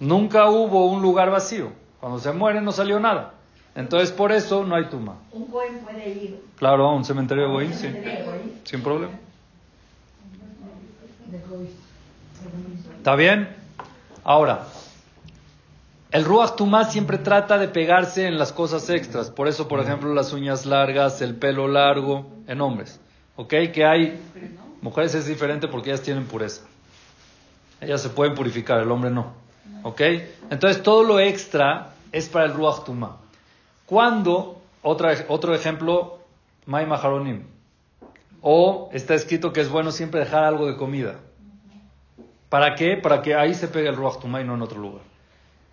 [0.00, 1.72] Nunca hubo un lugar vacío.
[2.00, 3.34] Cuando se muere no salió nada.
[3.74, 5.16] Entonces por eso no hay tumá.
[5.32, 6.42] ¿Un goim puede ir?
[6.56, 7.88] Claro, a un cementerio de goim, sí.
[8.64, 9.12] Sin problema.
[12.96, 13.48] ¿Está bien?
[14.24, 14.66] Ahora,
[16.10, 19.30] el Ruach Tumá siempre trata de pegarse en las cosas extras.
[19.30, 23.00] Por eso, por ejemplo, las uñas largas, el pelo largo, en hombres.
[23.36, 23.54] ¿Ok?
[23.72, 24.20] Que hay.
[24.82, 26.62] Mujeres es diferente porque ellas tienen pureza.
[27.80, 29.32] Ellas se pueden purificar, el hombre no.
[29.82, 30.00] ¿Ok?
[30.50, 33.16] Entonces, todo lo extra es para el Ruach Tumá.
[33.86, 36.18] Cuando, otra, otro ejemplo,
[36.66, 37.44] May Maharonim.
[38.42, 41.16] O está escrito que es bueno siempre dejar algo de comida.
[42.48, 42.96] ¿Para qué?
[42.96, 45.02] Para que ahí se pegue el Ruach Tumá y no en otro lugar.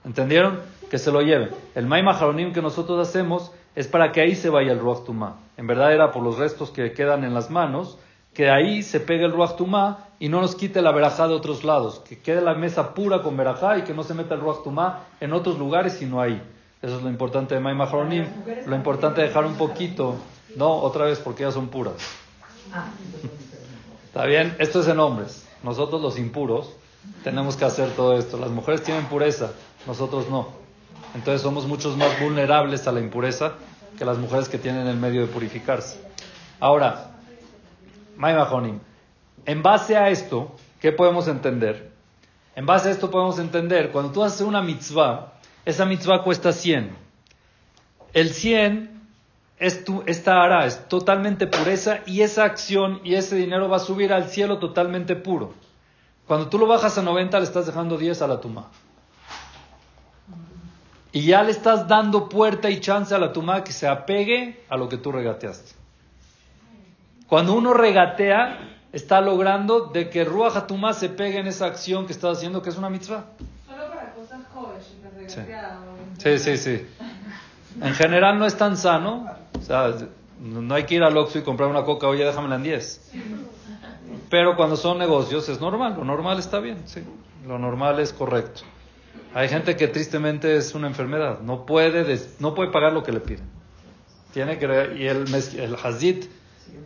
[0.05, 0.61] ¿Entendieron?
[0.89, 1.49] Que se lo lleven.
[1.75, 5.37] El Maima Jaronim que nosotros hacemos es para que ahí se vaya el Ruach Tumá.
[5.57, 7.97] En verdad era por los restos que quedan en las manos,
[8.33, 11.63] que ahí se pegue el Ruach Tumá y no nos quite la verajá de otros
[11.63, 12.01] lados.
[12.07, 15.03] Que quede la mesa pura con verajá y que no se meta el Ruach Tumá
[15.19, 16.41] en otros lugares sino ahí.
[16.81, 18.25] Eso es lo importante de Maima Jaronim.
[18.65, 20.15] Lo importante es dejar un poquito.
[20.55, 21.95] No, otra vez porque ya son puras.
[24.07, 24.55] ¿Está bien?
[24.59, 25.47] Esto es en hombres.
[25.63, 26.71] Nosotros los impuros
[27.23, 28.37] tenemos que hacer todo esto.
[28.37, 29.51] Las mujeres tienen pureza
[29.87, 30.49] nosotros no.
[31.15, 33.53] Entonces somos muchos más vulnerables a la impureza
[33.97, 35.99] que las mujeres que tienen el medio de purificarse.
[36.59, 37.11] Ahora,
[38.17, 38.79] Maimahonim,
[39.47, 41.89] en base a esto, ¿qué podemos entender?
[42.55, 45.33] En base a esto podemos entender, cuando tú haces una mitzvah,
[45.65, 46.95] esa mitzvah cuesta 100.
[48.13, 49.01] El 100
[49.57, 53.79] es tu, esta ara, es totalmente pureza y esa acción y ese dinero va a
[53.79, 55.53] subir al cielo totalmente puro.
[56.27, 58.67] Cuando tú lo bajas a 90 le estás dejando 10 a la tuma.
[61.13, 64.75] Y ya le estás dando puerta y chance a la tumá que se apegue a
[64.75, 65.71] lo que tú regateaste.
[67.27, 72.13] Cuando uno regatea, está logrando de que Ruach Tumá se pegue en esa acción que
[72.13, 73.25] estás haciendo, que es una mitzvah.
[73.67, 74.85] Solo para cosas jóvenes,
[75.27, 75.41] sí.
[76.17, 76.85] sí, sí, sí.
[77.81, 79.27] En general no es tan sano.
[79.57, 79.93] O sea,
[80.39, 83.11] no hay que ir al Oxxo y comprar una coca, oye, déjamela en 10.
[84.29, 87.01] Pero cuando son negocios es normal, lo normal está bien, sí.
[87.47, 88.61] Lo normal es correcto.
[89.33, 93.19] Hay gente que tristemente es una enfermedad, no puede, no puede pagar lo que le
[93.19, 93.45] piden.
[94.33, 94.65] Tiene que,
[94.97, 96.25] y el, el Hazid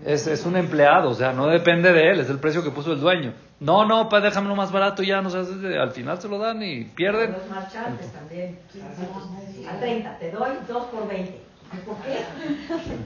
[0.06, 2.94] es, es, un empleado, o sea, no depende de él, es el precio que puso
[2.94, 3.34] el dueño.
[3.60, 5.38] No, no, pues déjamelo más barato ya, no sé,
[5.78, 7.34] al final se lo dan y pierden.
[7.34, 8.58] Los marchantes también.
[9.70, 11.42] A 30, te doy 2 por 20.
[11.86, 12.20] ¿Por qué?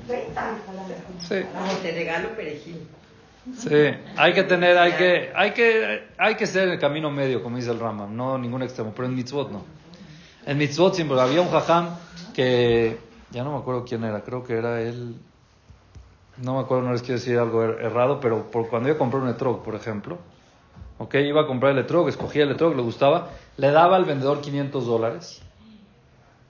[0.08, 0.58] 30.
[1.20, 1.36] Sí.
[1.82, 2.88] te regalo perejil.
[3.54, 3.76] Sí,
[4.18, 7.72] hay que tener, hay que, hay que, hay que ser el camino medio, como dice
[7.72, 9.64] el Rama, no ningún extremo, pero en mitzvot no.
[10.48, 11.90] En mitzvot siempre había un jajam
[12.34, 12.98] que,
[13.30, 15.16] ya no me acuerdo quién era, creo que era él,
[16.38, 19.20] no me acuerdo, no les quiero decir algo er, errado, pero por cuando yo compré
[19.20, 20.18] un etrog, por ejemplo,
[20.98, 24.42] ok, iba a comprar el etrog, escogía el etrog, le gustaba, le daba al vendedor
[24.42, 25.42] 500 dólares,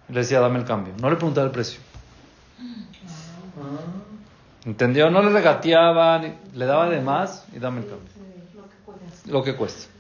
[0.10, 1.80] le decía, dame el cambio, no le preguntaba el precio.
[4.66, 5.12] ¿Entendió?
[5.12, 8.10] No le regateaban, le daba de más y dame el cambio.
[9.28, 9.92] Lo que cuesta.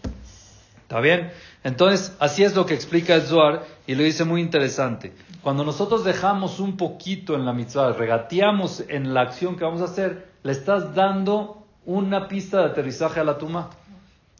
[0.82, 1.32] ¿Está bien?
[1.64, 5.14] Entonces, así es lo que explica el Zohar y lo dice muy interesante.
[5.42, 9.86] Cuando nosotros dejamos un poquito en la mitzvah, regateamos en la acción que vamos a
[9.86, 13.70] hacer, le estás dando una pista de aterrizaje a la tumá.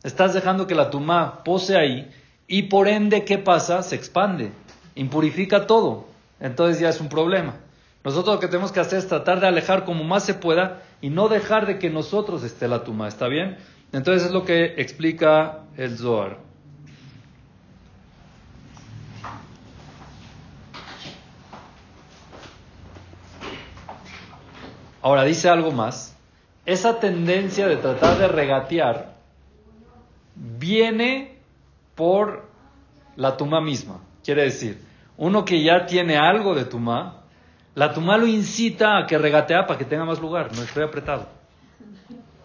[0.04, 2.12] Estás dejando que la tumá pose ahí
[2.48, 3.82] y por ende, ¿qué pasa?
[3.84, 4.52] Se expande,
[4.96, 6.08] impurifica todo.
[6.40, 7.56] Entonces ya es un problema.
[8.04, 11.10] Nosotros lo que tenemos que hacer es tratar de alejar como más se pueda y
[11.10, 13.58] no dejar de que nosotros esté la tumba, ¿está bien?
[13.94, 16.38] Entonces es lo que explica el Zohar.
[25.06, 26.18] Ahora dice algo más.
[26.66, 29.14] Esa tendencia de tratar de regatear
[30.34, 31.38] viene
[31.94, 32.48] por
[33.16, 34.00] la tuma misma.
[34.24, 34.82] Quiere decir,
[35.18, 37.22] uno que ya tiene algo de tuma,
[37.76, 41.28] la tuma lo incita a que regatea para que tenga más lugar, no estoy apretado.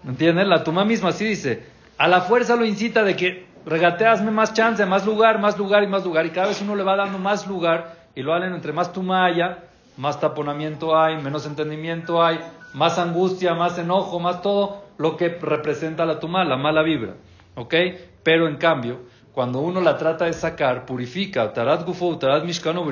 [0.07, 0.51] ¿Entienden?
[0.51, 4.85] La tuma misma así dice, a la fuerza lo incita de que regateasme más chance,
[4.85, 7.47] más lugar, más lugar y más lugar, y cada vez uno le va dando más
[7.47, 9.70] lugar, y lo hacen entre más tuma haya,
[10.01, 12.41] más taponamiento hay, menos entendimiento hay,
[12.73, 17.17] más angustia, más enojo, más todo lo que representa la tuma, la mala vibra.
[17.55, 17.75] ¿Ok?
[18.23, 19.01] Pero en cambio,
[19.35, 22.83] cuando uno la trata de sacar, purifica, tarat gufo, tarat mishkano,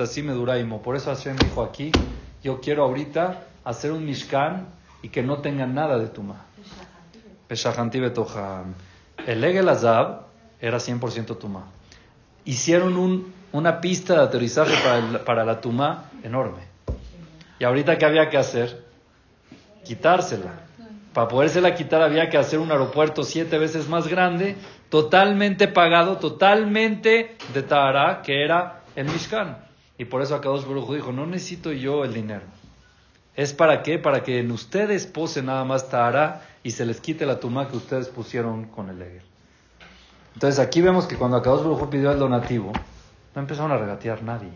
[0.00, 0.82] así duraimo.
[0.82, 1.90] Por eso Hashem dijo aquí,
[2.42, 4.66] yo quiero ahorita hacer un mishkan
[5.00, 6.44] y que no tenga nada de tuma.
[7.48, 8.74] Peshahanti betoham.
[9.26, 10.26] El Egel Azab
[10.60, 11.64] era 100% tuma.
[12.44, 16.62] Hicieron un, una pista de aterrizaje para, para la tuma enorme.
[17.60, 18.84] Y ahorita, ¿qué había que hacer?
[19.84, 20.64] Quitársela.
[21.12, 24.56] Para podérsela quitar había que hacer un aeropuerto siete veces más grande,
[24.88, 29.56] totalmente pagado, totalmente de Tahara, que era el Mishkan.
[29.98, 32.46] Y por eso Akadosh Baruj dijo, no necesito yo el dinero.
[33.36, 34.00] ¿Es para qué?
[34.00, 37.76] Para que en ustedes pose nada más Tahara y se les quite la tuma que
[37.76, 39.22] ustedes pusieron con el Egel.
[40.34, 42.72] Entonces aquí vemos que cuando Akadosh Baruj pidió el donativo,
[43.34, 44.52] no empezaron a regatear nadie.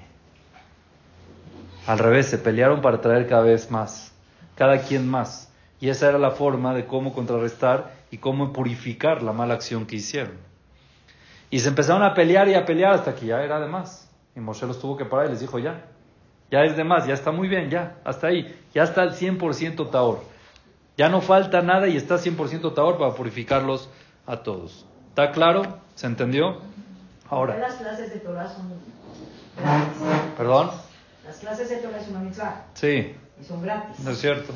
[1.86, 4.12] Al revés, se pelearon para traer cada vez más,
[4.54, 5.52] cada quien más.
[5.80, 9.96] Y esa era la forma de cómo contrarrestar y cómo purificar la mala acción que
[9.96, 10.34] hicieron.
[11.50, 14.10] Y se empezaron a pelear y a pelear hasta que ya era de más.
[14.36, 15.86] Y Moshe los tuvo que parar y les dijo, ya,
[16.50, 18.54] ya es de más, ya está muy bien, ya, hasta ahí.
[18.74, 20.22] Ya está el 100% Taor.
[20.96, 23.88] Ya no falta nada y está 100% Taor para purificarlos
[24.26, 24.84] a todos.
[25.08, 25.62] ¿Está claro?
[25.94, 26.58] ¿Se entendió?
[27.30, 27.58] Ahora.
[27.58, 28.68] Las clases de Torah son
[29.56, 30.02] gratis.
[30.36, 30.70] ¿Perdón?
[31.26, 32.64] Las clases de Torah es una mitzvah.
[32.74, 33.14] Sí.
[33.40, 33.98] Y son gratis.
[34.00, 34.52] No es cierto.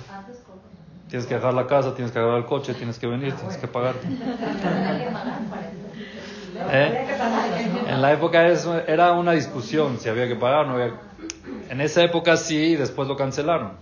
[1.09, 3.69] Tienes que dejar la casa, tienes que agarrar el coche, tienes que venir, tienes que
[3.69, 3.97] pagar.
[6.71, 7.07] ¿Eh?
[7.89, 10.95] En la época era una discusión si había que pagar o no había.
[11.69, 13.73] En esa época sí, y después lo cancelaron.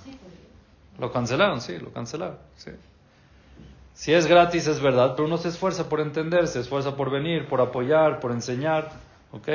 [0.99, 2.37] Lo cancelaron, sí, lo cancelaron.
[2.57, 2.71] Sí.
[4.01, 7.47] Si es gratis es verdad, pero uno se esfuerza por entender, se esfuerza por venir,
[7.47, 8.93] por apoyar, por enseñar.
[9.31, 9.47] ¿Ok?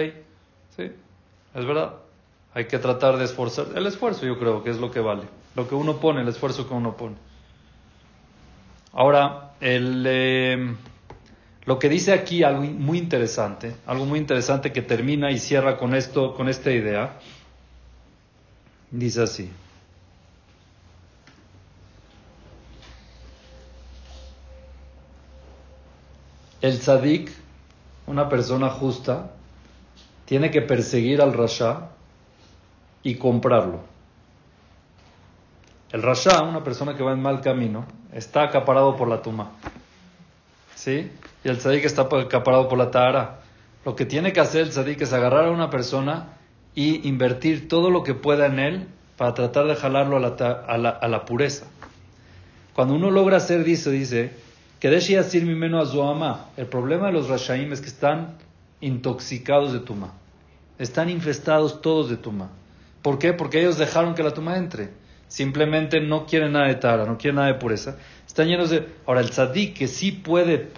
[0.77, 0.83] Sí,
[1.55, 1.95] es verdad.
[2.53, 3.69] Hay que tratar de esforzar.
[3.75, 5.23] El esfuerzo yo creo que es lo que vale.
[5.55, 7.15] Lo que uno pone, el esfuerzo que uno pone.
[8.93, 10.75] Ahora, el, eh,
[11.65, 15.95] lo que dice aquí algo muy interesante, algo muy interesante que termina y cierra con
[15.95, 17.17] esto, con esta idea,
[18.91, 19.51] dice así.
[26.61, 27.31] El tzadik,
[28.07, 29.31] una persona justa,
[30.25, 31.89] tiene que perseguir al rasha
[33.03, 33.81] y comprarlo.
[35.91, 39.51] El rasha, una persona que va en mal camino, está acaparado por la tuma.
[40.73, 41.11] ¿Sí?
[41.43, 43.41] Y el tzadik está acaparado por la tahara.
[43.85, 46.35] Lo que tiene que hacer el tzadik es agarrar a una persona
[46.73, 48.87] y invertir todo lo que pueda en él
[49.17, 51.67] para tratar de jalarlo a la, a la, pureza.
[52.73, 54.33] Cuando uno logra hacer eso, dice,
[54.81, 58.37] El problema de los rashaim es que están
[58.81, 60.13] intoxicados de tuma.
[60.77, 62.49] Están infestados todos de tuma.
[63.01, 63.33] ¿Por qué?
[63.33, 67.35] Porque ellos dejaron que la tuma entre simplemente no quieren nada de tara, no quieren
[67.37, 68.87] nada de pureza, están llenos de...
[69.05, 70.69] Ahora, el tzadik que sí puede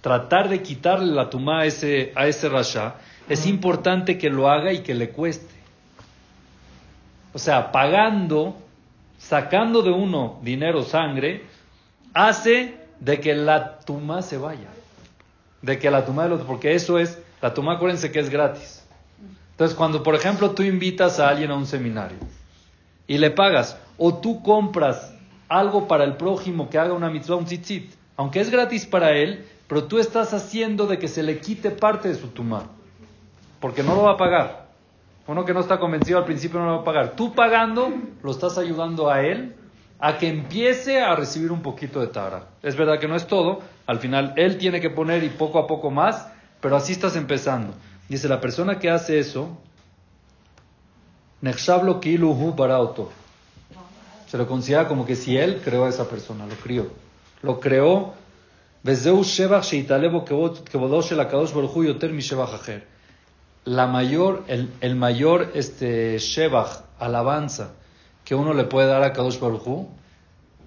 [0.00, 2.96] tratar de quitarle la tumá a ese, a ese rasha,
[3.28, 5.54] es importante que lo haga y que le cueste.
[7.32, 8.56] O sea, pagando,
[9.18, 11.44] sacando de uno dinero, sangre,
[12.12, 14.68] hace de que la tumá se vaya.
[15.60, 18.84] De que la tumá del otro, porque eso es, la tumá acuérdense que es gratis.
[19.50, 22.18] Entonces, cuando por ejemplo tú invitas a alguien a un seminario
[23.08, 25.14] y le pagas, o tú compras
[25.48, 29.46] algo para el prójimo que haga una mitzvah, un tzitzit, aunque es gratis para él,
[29.66, 32.64] pero tú estás haciendo de que se le quite parte de su tumá,
[33.60, 34.66] porque no lo va a pagar.
[35.26, 37.12] Uno que no está convencido al principio no lo va a pagar.
[37.16, 39.56] Tú pagando, lo estás ayudando a él
[40.04, 42.48] a que empiece a recibir un poquito de tara.
[42.60, 45.68] Es verdad que no es todo, al final él tiene que poner y poco a
[45.68, 46.26] poco más,
[46.60, 47.72] pero así estás empezando.
[48.08, 49.56] Dice, la persona que hace eso,
[51.40, 53.12] Nechshablo kiluhu barauto.
[54.26, 56.90] Se lo considera como que si él creó a esa persona, lo crió.
[57.40, 58.14] Lo creó.
[63.64, 67.74] La mayor, el, el mayor este, shebach, alabanza,
[68.24, 69.86] que uno le puede dar a Kadosh Baruj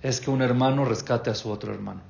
[0.02, 2.02] es que un hermano rescate a su otro hermano.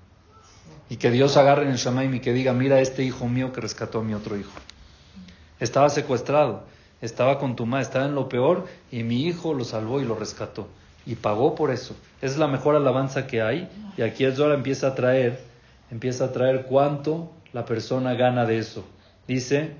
[0.89, 3.61] Y que Dios agarre en el Shamaim y que diga, mira este hijo mío que
[3.61, 4.51] rescató a mi otro hijo.
[5.59, 6.63] Estaba secuestrado,
[7.01, 10.15] estaba con tu madre, estaba en lo peor y mi hijo lo salvó y lo
[10.15, 10.67] rescató.
[11.07, 11.95] y pagó por eso.
[12.21, 13.69] Es la mejor alabanza que hay.
[13.95, 15.39] Y aquí el Zohar empieza a traer,
[15.91, 18.83] empieza a traer cuánto la persona gana de eso.
[19.27, 19.75] Dice,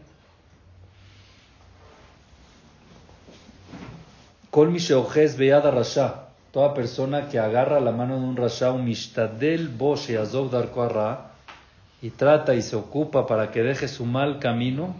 [4.55, 6.29] Kol rasha.
[6.53, 10.87] Toda persona que agarra la mano de un rasha, un mishtadel bosh azov darko
[12.01, 14.95] y trata y se ocupa para que deje su mal camino,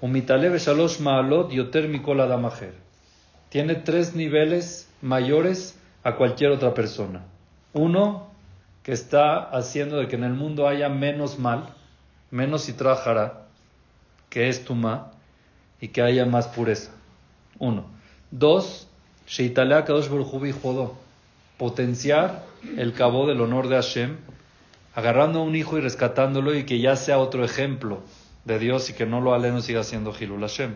[0.00, 2.74] umitaleve shalosh maalot yoter mikol adamajer.
[3.48, 7.24] Tiene tres niveles mayores a cualquier otra persona.
[7.72, 8.28] Uno,
[8.84, 11.74] que está haciendo de que en el mundo haya menos mal,
[12.30, 13.48] menos y trabajará,
[14.30, 15.10] que es Tuma,
[15.80, 16.92] y que haya más pureza.
[17.58, 17.93] Uno.
[18.36, 18.88] Dos,
[19.28, 20.96] Sheitalea Kadosh Jodo,
[21.56, 22.44] potenciar
[22.76, 24.16] el cabo del honor de Hashem,
[24.92, 28.00] agarrando a un hijo y rescatándolo y que ya sea otro ejemplo
[28.44, 30.74] de Dios y que no lo aleno siga siendo Hilul Hashem.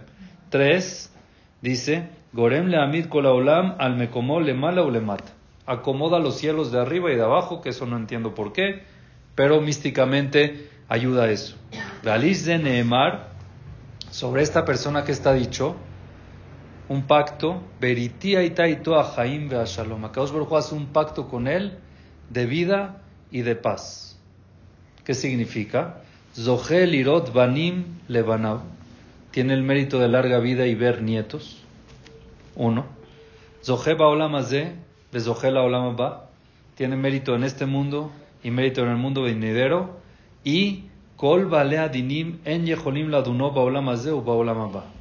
[0.51, 1.13] Tres,
[1.61, 5.33] dice, Gorem le amid kolaolam al mekomó le mala o le mata.
[5.67, 8.85] Acomoda los cielos de arriba y de abajo, que eso no entiendo por qué,
[9.35, 11.57] pero místicamente ayuda a eso.
[12.05, 13.31] Galiz de Nehemar,
[14.13, 15.75] sobre esta persona que está dicho,
[16.89, 20.05] un pacto, Beritía y Taito a Jaim Shalom.
[20.05, 21.79] Akadosh Baruj hace un pacto con él
[22.31, 24.19] de vida y de paz.
[25.05, 26.03] ¿Qué significa?
[26.35, 28.61] Zohel Irot Banim Lebanau.
[29.31, 31.63] Tiene el mérito de larga vida y ver nietos.
[32.57, 32.87] Uno.
[33.63, 34.73] Zohe Baolamazé,
[35.13, 35.55] Bezohel
[35.97, 36.31] Ba.
[36.75, 38.11] Tiene mérito en este mundo
[38.43, 39.99] y mérito en el mundo venidero.
[40.45, 40.85] Y
[41.17, 44.98] Kol Balea Dinim En Yeholim Laduno Baolamazé u Ba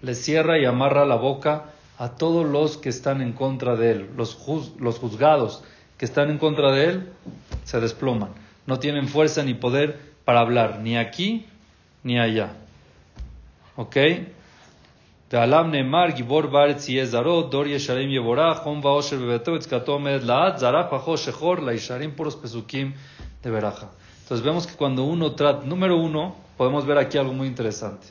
[0.00, 1.64] le cierra y amarra la boca
[1.98, 4.10] a todos los que están en contra de él.
[4.16, 4.38] Los,
[4.78, 5.62] los juzgados
[5.98, 7.12] que están en contra de él
[7.64, 8.30] se desploman.
[8.66, 11.46] No tienen fuerza ni poder para hablar, ni aquí
[12.02, 12.52] ni allá.
[13.76, 13.96] ¿Ok?
[15.32, 20.56] ועליו נאמר גיבור בארץ יהיה זרות, דור ישרים יבורך, חום ואושר בביתו, יצקתו עומדת לעד,
[20.56, 22.92] זרח פחו שחור, לישרים puros pesukim
[23.42, 23.86] de veraja.
[24.22, 28.06] Entonces vemos que cuando uno trata, número uno, podemos ver aquí algo muy interesante.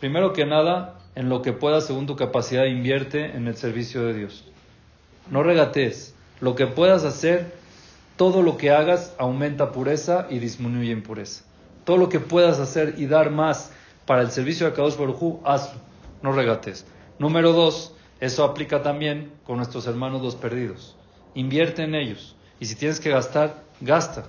[0.00, 4.13] Primero que nada, en lo que puedas según tu capacidad, invierte en el servicio de
[4.13, 4.43] Dios.
[5.31, 6.13] No regatees.
[6.41, 7.55] Lo que puedas hacer,
[8.17, 11.43] todo lo que hagas aumenta pureza y disminuye impureza.
[11.85, 13.71] Todo lo que puedas hacer y dar más
[14.05, 15.79] para el servicio de Kadosh Baruj hazlo.
[16.21, 16.85] No regates.
[17.17, 20.95] Número dos, eso aplica también con nuestros hermanos los perdidos.
[21.33, 22.35] Invierte en ellos.
[22.59, 24.25] Y si tienes que gastar, gasta.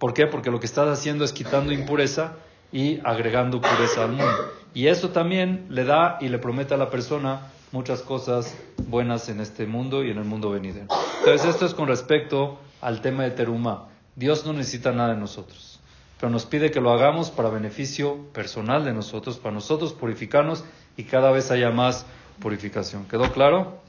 [0.00, 0.26] ¿Por qué?
[0.26, 2.32] Porque lo que estás haciendo es quitando impureza
[2.72, 4.61] y agregando pureza al mundo.
[4.74, 8.56] Y eso también le da y le promete a la persona muchas cosas
[8.86, 10.88] buenas en este mundo y en el mundo venidero.
[11.20, 13.88] Entonces esto es con respecto al tema de Teruma.
[14.16, 15.80] Dios no necesita nada de nosotros,
[16.20, 20.64] pero nos pide que lo hagamos para beneficio personal de nosotros, para nosotros purificarnos
[20.96, 22.06] y cada vez haya más
[22.40, 23.06] purificación.
[23.06, 23.80] ¿Quedó claro?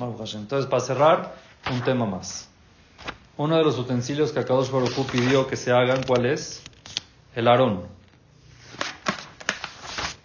[0.00, 1.34] Entonces, para cerrar,
[1.70, 2.48] un tema más.
[3.36, 6.62] Uno de los utensilios que Akadosh Baruj pidió que se hagan, ¿cuál es?
[7.34, 7.97] El arón.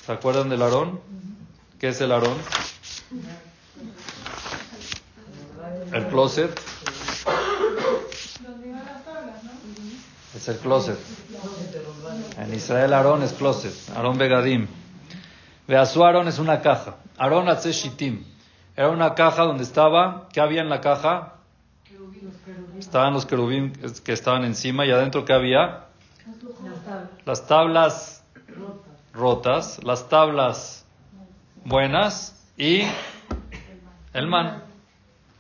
[0.06, 1.00] ¿Se acuerdan del Aarón?
[1.80, 2.36] ¿Qué es el Aarón?
[5.94, 6.60] El closet.
[10.36, 11.00] Es el closet.
[12.38, 13.74] En Israel Aarón es closet.
[13.96, 14.68] Aarón Begadim.
[15.70, 16.98] Veasu Aarón es una caja.
[17.18, 18.26] Aarón Shitim.
[18.76, 21.36] Era una caja donde estaba, ¿qué había en la caja?
[22.78, 23.72] Estaban los querubín
[24.04, 25.86] que estaban encima y adentro ¿qué había?
[27.26, 28.24] Las tablas
[29.14, 30.86] rotas, las tablas
[31.64, 32.84] buenas y
[34.14, 34.64] el man.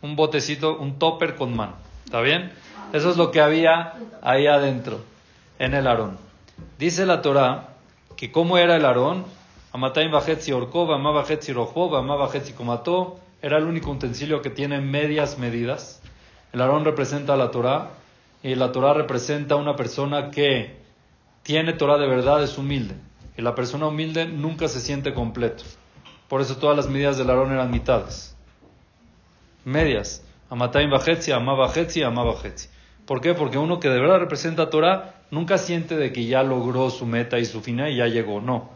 [0.01, 1.75] Un botecito, un topper con man.
[2.05, 2.51] ¿Está bien?
[2.93, 4.99] Eso es lo que había ahí adentro,
[5.57, 6.17] en el arón.
[6.77, 7.69] Dice la Torah
[8.15, 9.25] que cómo era el arón,
[9.71, 14.79] Amatayim Bajetzi Orkov, Amá Bajetzi Rojov, Amá Bajetzi Komató, era el único utensilio que tiene
[14.79, 16.01] medias medidas.
[16.51, 17.89] El arón representa a la Torah
[18.43, 20.77] y la Torah representa a una persona que
[21.41, 22.95] tiene Torah de verdad, es humilde.
[23.37, 25.63] Y la persona humilde nunca se siente completo.
[26.27, 28.35] Por eso todas las medidas del Aarón eran mitades.
[29.65, 30.23] Medias.
[30.49, 32.69] Amatayim bajetzi, amá bajetzi, amá bajetzi.
[33.05, 33.33] ¿Por qué?
[33.33, 37.05] Porque uno que de verdad representa a Torah nunca siente de que ya logró su
[37.05, 38.39] meta y su final y ya llegó.
[38.39, 38.69] No.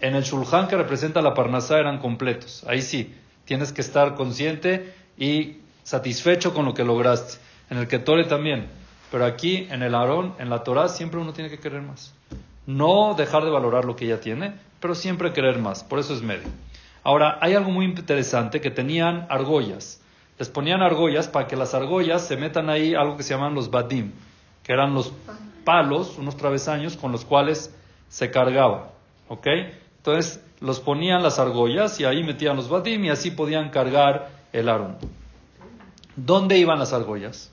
[0.00, 2.64] En el Shulchan que representa la Parnasá eran completos.
[2.68, 7.38] Ahí sí, tienes que estar consciente y satisfecho con lo que lograste.
[7.68, 8.68] En el Ketore también.
[9.10, 12.14] Pero aquí, en el Aarón, en la Torah, siempre uno tiene que querer más.
[12.68, 15.82] No dejar de valorar lo que ya tiene, pero siempre querer más.
[15.82, 16.48] Por eso es medio.
[17.02, 20.02] Ahora, hay algo muy interesante que tenían argollas.
[20.38, 23.70] Les ponían argollas para que las argollas se metan ahí algo que se llaman los
[23.70, 24.12] badim,
[24.62, 25.14] que eran los
[25.64, 27.74] palos, unos travesaños con los cuales
[28.10, 28.90] se cargaba.
[29.28, 29.46] ¿Ok?
[29.96, 34.68] Entonces los ponían las argollas y ahí metían los badim y así podían cargar el
[34.68, 34.98] arón.
[36.16, 37.50] ¿Dónde iban las argollas?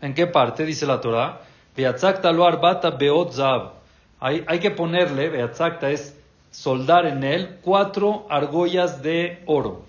[0.00, 0.64] ¿En qué parte?
[0.64, 1.42] Dice la Torah.
[1.76, 3.81] arbata beot zav.
[4.24, 6.16] Hay, que ponerle, beatzakta es
[6.52, 9.82] soldar en él cuatro argollas de oro.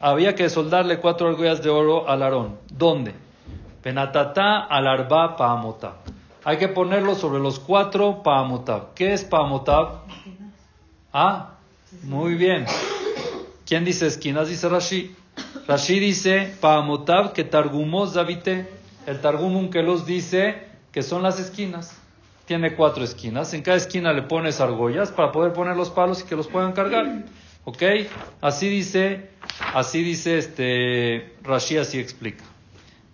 [0.00, 2.58] Había que soldarle cuatro argollas de oro al Aarón.
[2.70, 3.14] ¿Dónde?
[3.82, 5.94] Penatata al arba paamotab.
[6.44, 8.92] Hay que ponerlo sobre los cuatro paamotab.
[8.92, 10.02] ¿Qué es paamotab?
[11.10, 11.54] Ah,
[12.02, 12.66] muy bien.
[13.64, 14.48] ¿Quién dice esquinas?
[14.48, 15.16] Dice Rashi.
[15.66, 18.68] Rashi dice paamotab que targumos davite.
[19.06, 22.03] El targum los dice que son las esquinas
[22.46, 23.54] tiene cuatro esquinas.
[23.54, 26.72] En cada esquina le pones argollas para poder poner los palos y que los puedan
[26.72, 27.24] cargar.
[27.64, 27.82] ¿Ok?
[28.40, 29.30] Así dice,
[29.72, 32.44] así dice este Rashi, así explica.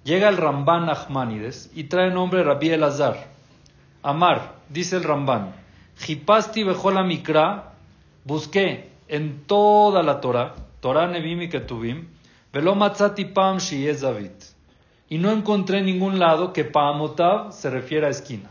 [0.04, 3.28] Llega el Ramban Ahmanides y trae nombre Rabbi Elazar.
[4.02, 5.54] Amar, dice el Ramban.
[5.98, 7.74] Jipasti bejola mikra,
[8.24, 12.08] busqué en toda la Torah, Torah Nevim y Ketuvim,
[12.52, 13.58] velo matzati pam
[15.08, 18.50] Y no encontré en ningún lado que paamotav se refiere a esquina.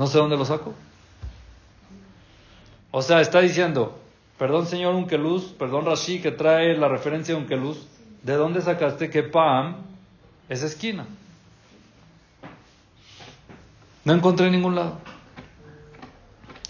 [0.00, 0.72] No sé dónde lo saco.
[2.90, 4.00] O sea, está diciendo,
[4.38, 7.86] perdón señor Unkeluz, perdón Rashi que trae la referencia de Unkeluz,
[8.22, 9.76] ¿de dónde sacaste que Pam
[10.48, 11.04] es esquina?
[14.06, 14.96] No encontré en ningún lado.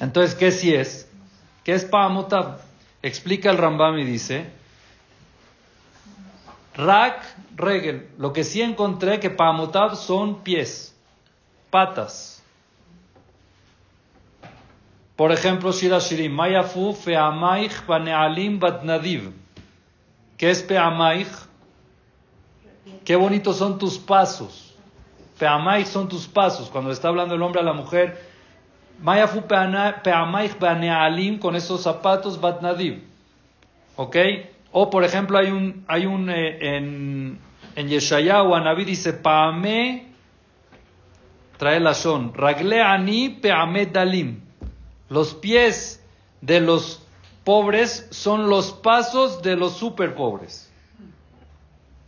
[0.01, 1.09] Entonces, ¿qué si es?
[1.63, 2.59] ¿Qué es Paamotab?
[3.01, 4.51] Explica el Rambam y dice,
[6.75, 7.23] Rak,
[7.55, 10.97] Regel, lo que sí encontré que Paamotab son pies,
[11.71, 12.40] patas.
[15.21, 19.31] Por ejemplo, Shira Shirim, Mayafu fe'amaich banealim batnadiv.
[20.39, 21.29] ¿Qué es pe'amaich?
[23.05, 24.75] Qué bonitos son tus pasos.
[25.39, 26.71] Pe'amaich son tus pasos.
[26.71, 28.19] Cuando está hablando el hombre a la mujer,
[29.03, 33.05] Mayafu pe'amaich banealim con esos zapatos batnadiv.
[33.97, 34.17] ¿Ok?
[34.73, 37.39] O por ejemplo, hay un, hay un eh, en,
[37.77, 40.15] en Yeshayahu, Anabí dice, Pa'ame,
[41.59, 44.50] trae la son, Ragle ani pe'ame dalim.
[45.11, 46.01] Los pies
[46.41, 47.03] de los
[47.45, 50.71] pobres son los pasos de los super pobres.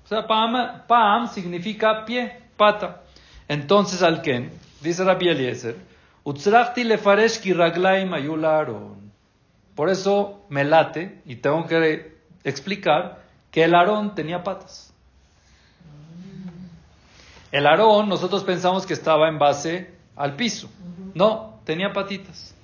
[0.04, 3.02] O sea, pam, significa pie, pata.
[3.48, 5.76] Entonces, Alken, dice Rabbi Eliezer,
[9.74, 14.94] Por eso me late y tengo que explicar que el Aarón tenía patas.
[17.50, 20.70] El Aarón, nosotros pensamos que estaba en base al piso.
[21.14, 22.54] No, tenía patitas.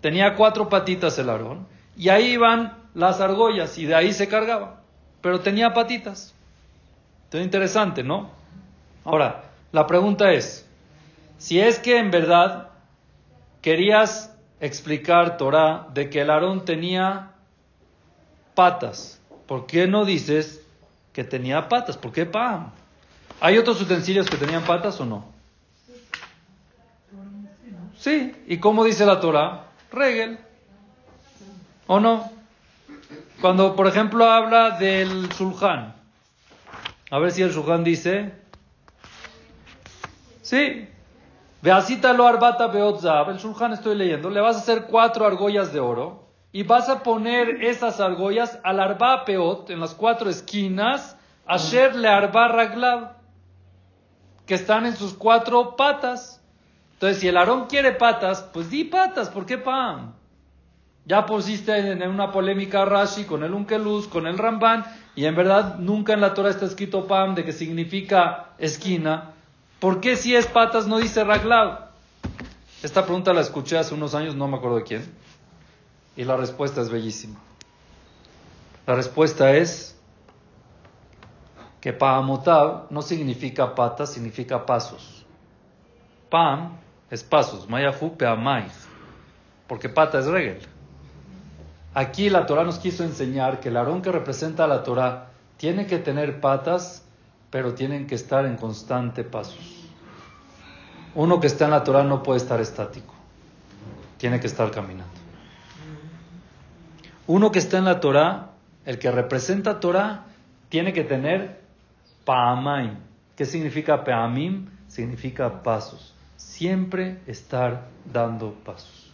[0.00, 4.80] Tenía cuatro patitas el Aarón y ahí iban las argollas y de ahí se cargaba.
[5.20, 6.34] Pero tenía patitas.
[7.24, 8.30] Entonces, interesante, ¿no?
[9.04, 10.66] Ahora, la pregunta es,
[11.38, 12.68] si es que en verdad
[13.60, 17.32] querías explicar Torah de que el Aarón tenía
[18.54, 20.62] patas, ¿por qué no dices
[21.12, 21.96] que tenía patas?
[21.96, 22.70] ¿Por qué pam?
[23.40, 25.24] ¿Hay otros utensilios que tenían patas o no?
[27.96, 29.69] Sí, ¿y cómo dice la Torah?
[29.90, 30.38] Regel.
[31.86, 32.30] ¿O no?
[33.40, 35.94] Cuando, por ejemplo, habla del sulhan.
[37.10, 38.32] A ver si el sulhan dice.
[40.42, 40.88] Sí.
[41.62, 43.30] Veasita lo arbata beotzab.
[43.30, 44.30] El sulhan estoy leyendo.
[44.30, 46.30] Le vas a hacer cuatro argollas de oro.
[46.52, 51.16] Y vas a poner esas argollas al arba peot, en las cuatro esquinas,
[51.46, 53.12] asher le arba raglab,
[54.46, 56.39] que están en sus cuatro patas.
[57.00, 60.12] Entonces, si el Aarón quiere patas, pues di patas, ¿por qué pam?
[61.06, 64.84] Ya pusiste en una polémica Rashi con el Unkeluz, con el Ramban,
[65.14, 69.30] y en verdad nunca en la Torah está escrito pam de que significa esquina.
[69.78, 71.88] ¿Por qué si es patas no dice raglav?
[72.82, 75.10] Esta pregunta la escuché hace unos años, no me acuerdo de quién,
[76.18, 77.40] y la respuesta es bellísima.
[78.86, 79.98] La respuesta es
[81.80, 85.24] que paamotav no significa patas, significa pasos.
[86.28, 86.79] Pam
[87.10, 88.86] es pasos, mayafu peamais,
[89.66, 90.60] porque pata es regel.
[91.92, 95.86] Aquí la Torah nos quiso enseñar que el arón que representa a la Torah tiene
[95.86, 97.04] que tener patas,
[97.50, 99.88] pero tienen que estar en constante pasos.
[101.16, 103.12] Uno que está en la Torah no puede estar estático,
[104.16, 105.12] tiene que estar caminando.
[107.26, 108.50] Uno que está en la Torah,
[108.84, 110.26] el que representa Torah,
[110.68, 111.60] tiene que tener
[112.24, 112.98] paamaim.
[113.34, 114.68] ¿Qué significa peamim?
[114.86, 119.12] Significa pasos siempre estar dando pasos,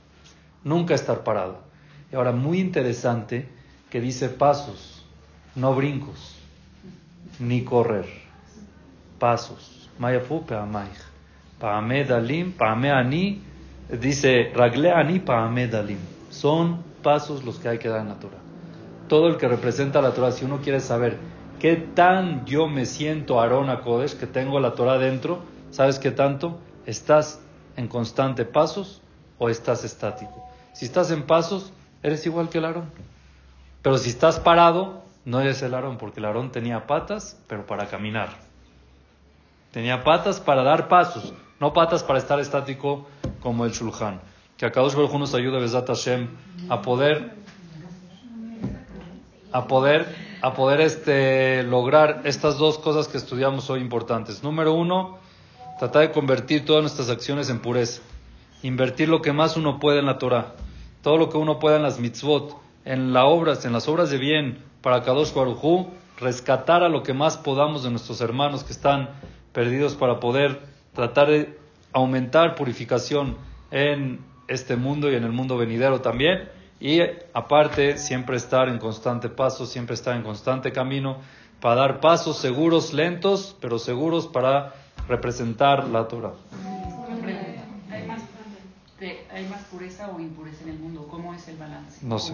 [0.64, 1.58] nunca estar parado.
[2.12, 3.48] Y ahora, muy interesante
[3.90, 5.04] que dice pasos,
[5.54, 6.36] no brincos,
[7.40, 8.06] ni correr,
[9.18, 9.90] pasos.
[9.98, 10.98] Mayafu peamaich.
[11.58, 13.42] Paame dalim, paame ani,
[13.88, 15.98] dice ragle ani paame dalim.
[16.30, 18.38] Son pasos los que hay que dar en la Torah.
[19.08, 21.16] todo el que representa la Torah, si uno quiere saber
[21.60, 25.38] qué tan yo me siento Aarón Kodesh, que tengo la Torah dentro,
[25.70, 26.58] ¿sabes qué tanto?
[26.86, 27.40] ¿Estás
[27.76, 29.02] en constante pasos
[29.38, 30.48] o estás estático?
[30.72, 31.72] Si estás en pasos,
[32.02, 32.90] eres igual que el Aarón.
[33.82, 37.86] Pero si estás parado, no eres el Aarón, porque el Aarón tenía patas, pero para
[37.86, 38.30] caminar.
[39.72, 43.06] Tenía patas para dar pasos, no patas para estar estático
[43.40, 44.20] como el Shulchan.
[44.56, 46.28] Que a Kadosh Baruj nos ayude, Besat Hashem,
[46.68, 47.34] a poder,
[49.52, 50.06] a poder,
[50.40, 54.42] a poder este, lograr estas dos cosas que estudiamos hoy importantes.
[54.42, 55.18] Número uno,
[55.78, 58.02] tratar de convertir todas nuestras acciones en pureza.
[58.62, 60.54] Invertir lo que más uno puede en la Torah.
[61.02, 64.18] Todo lo que uno pueda en las mitzvot, en las obras, en las obras de
[64.18, 69.10] bien para Kadosh Baruj rescatar a lo que más podamos de nuestros hermanos que están
[69.52, 70.60] perdidos para poder
[70.94, 71.58] tratar de
[71.92, 73.36] aumentar purificación
[73.70, 76.48] en este mundo y en el mundo venidero también.
[76.80, 77.00] Y
[77.32, 81.18] aparte, siempre estar en constante paso, siempre estar en constante camino
[81.60, 84.74] para dar pasos seguros, lentos, pero seguros para
[85.08, 86.32] representar la Torah.
[87.90, 88.20] ¿Hay más,
[89.32, 91.06] ¿Hay más pureza o impureza en el mundo?
[91.10, 91.98] ¿Cómo es el balance?
[92.02, 92.32] No sé.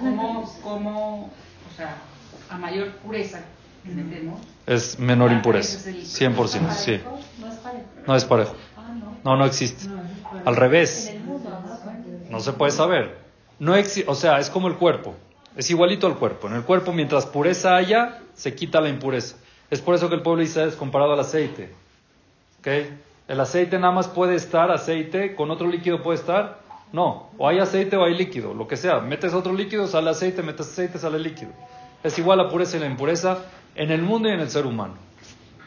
[0.00, 1.96] ¿Cómo, cómo, o sea,
[2.50, 3.40] a mayor pureza
[3.84, 4.40] entendemos?
[4.66, 5.78] Es menor Ah, impureza.
[5.78, 7.00] ese es el- 100%, sí.
[8.06, 8.54] No es parejo.
[9.24, 9.32] No.
[9.32, 9.44] Ah, no.
[9.46, 9.86] Existe.
[10.44, 11.12] Al revés.
[12.30, 13.18] No se puede saber.
[13.58, 15.14] No exi- o sea, es como el cuerpo.
[15.56, 16.48] Es igualito al cuerpo.
[16.48, 19.36] En el cuerpo, mientras pureza haya, se quita la impureza.
[19.74, 21.68] Es por eso que el pueblo de Israel es comparado al aceite.
[22.60, 22.68] ¿Ok?
[23.26, 26.60] El aceite nada más puede estar aceite, con otro líquido puede estar.
[26.92, 29.00] No, o hay aceite o hay líquido, lo que sea.
[29.00, 31.50] Metes otro líquido, sale aceite, metes aceite, sale líquido.
[32.04, 33.38] Es igual la pureza y la impureza
[33.74, 34.94] en el mundo y en el ser humano.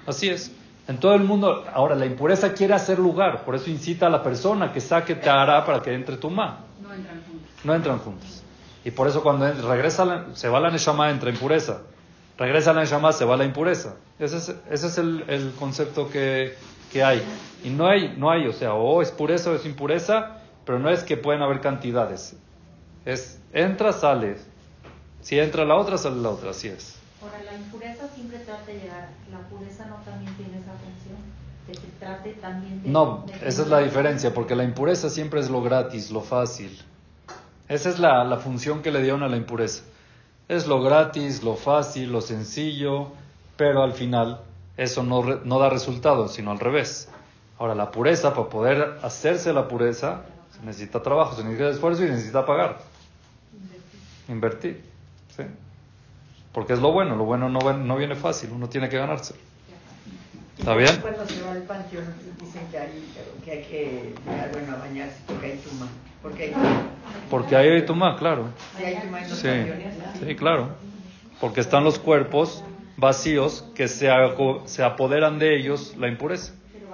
[0.05, 0.53] Así es.
[0.87, 4.23] En todo el mundo, ahora la impureza quiere hacer lugar, por eso incita a la
[4.23, 6.59] persona que saque hará para que entre tu ma.
[6.81, 7.65] No entran juntos.
[7.65, 8.43] No entran juntos.
[8.85, 11.81] Y por eso cuando regresa, se va la Neshama, entra impureza.
[12.38, 13.95] Regresa la Neshama, se va la impureza.
[14.19, 16.55] Ese es, ese es el, el concepto que,
[16.91, 17.23] que hay.
[17.63, 20.89] Y no hay, no hay, o sea, o es pureza o es impureza, pero no
[20.89, 22.35] es que pueden haber cantidades.
[23.05, 24.38] Es, entra, sale.
[25.21, 26.95] Si entra la otra, sale la otra, así es.
[27.21, 29.09] Ahora, la impureza siempre trata de llegar.
[29.31, 31.17] La pureza no también tiene esa función.
[31.65, 32.89] Que se trate también de.
[32.89, 36.79] No, de- esa es la diferencia, porque la impureza siempre es lo gratis, lo fácil.
[37.67, 39.83] Esa es la, la función que le dieron a la impureza.
[40.49, 43.09] Es lo gratis, lo fácil, lo sencillo,
[43.57, 44.39] pero al final
[44.77, 47.09] eso no, re- no da resultado, sino al revés.
[47.59, 50.21] Ahora, la pureza, para poder hacerse la pureza,
[50.57, 52.77] se necesita trabajo, se necesita esfuerzo y necesita pagar.
[54.29, 54.83] Invertir.
[55.35, 55.43] ¿sí?
[56.53, 59.35] Porque es lo bueno, lo bueno no, no viene fácil, uno tiene que ganarse.
[60.57, 60.97] ¿Está bien?
[61.01, 62.05] Cuando se va al panteón
[62.41, 63.03] dicen que hay
[63.45, 65.87] que, hay que llegar, bueno, a bañarse porque hay tuma.
[66.22, 66.51] Porque hay
[67.30, 68.45] Porque ahí hay tuma, claro.
[69.24, 69.49] Sí,
[70.20, 70.70] sí, claro.
[71.39, 72.63] Porque están los cuerpos
[72.97, 76.53] vacíos que se, aco- se apoderan de ellos la impureza.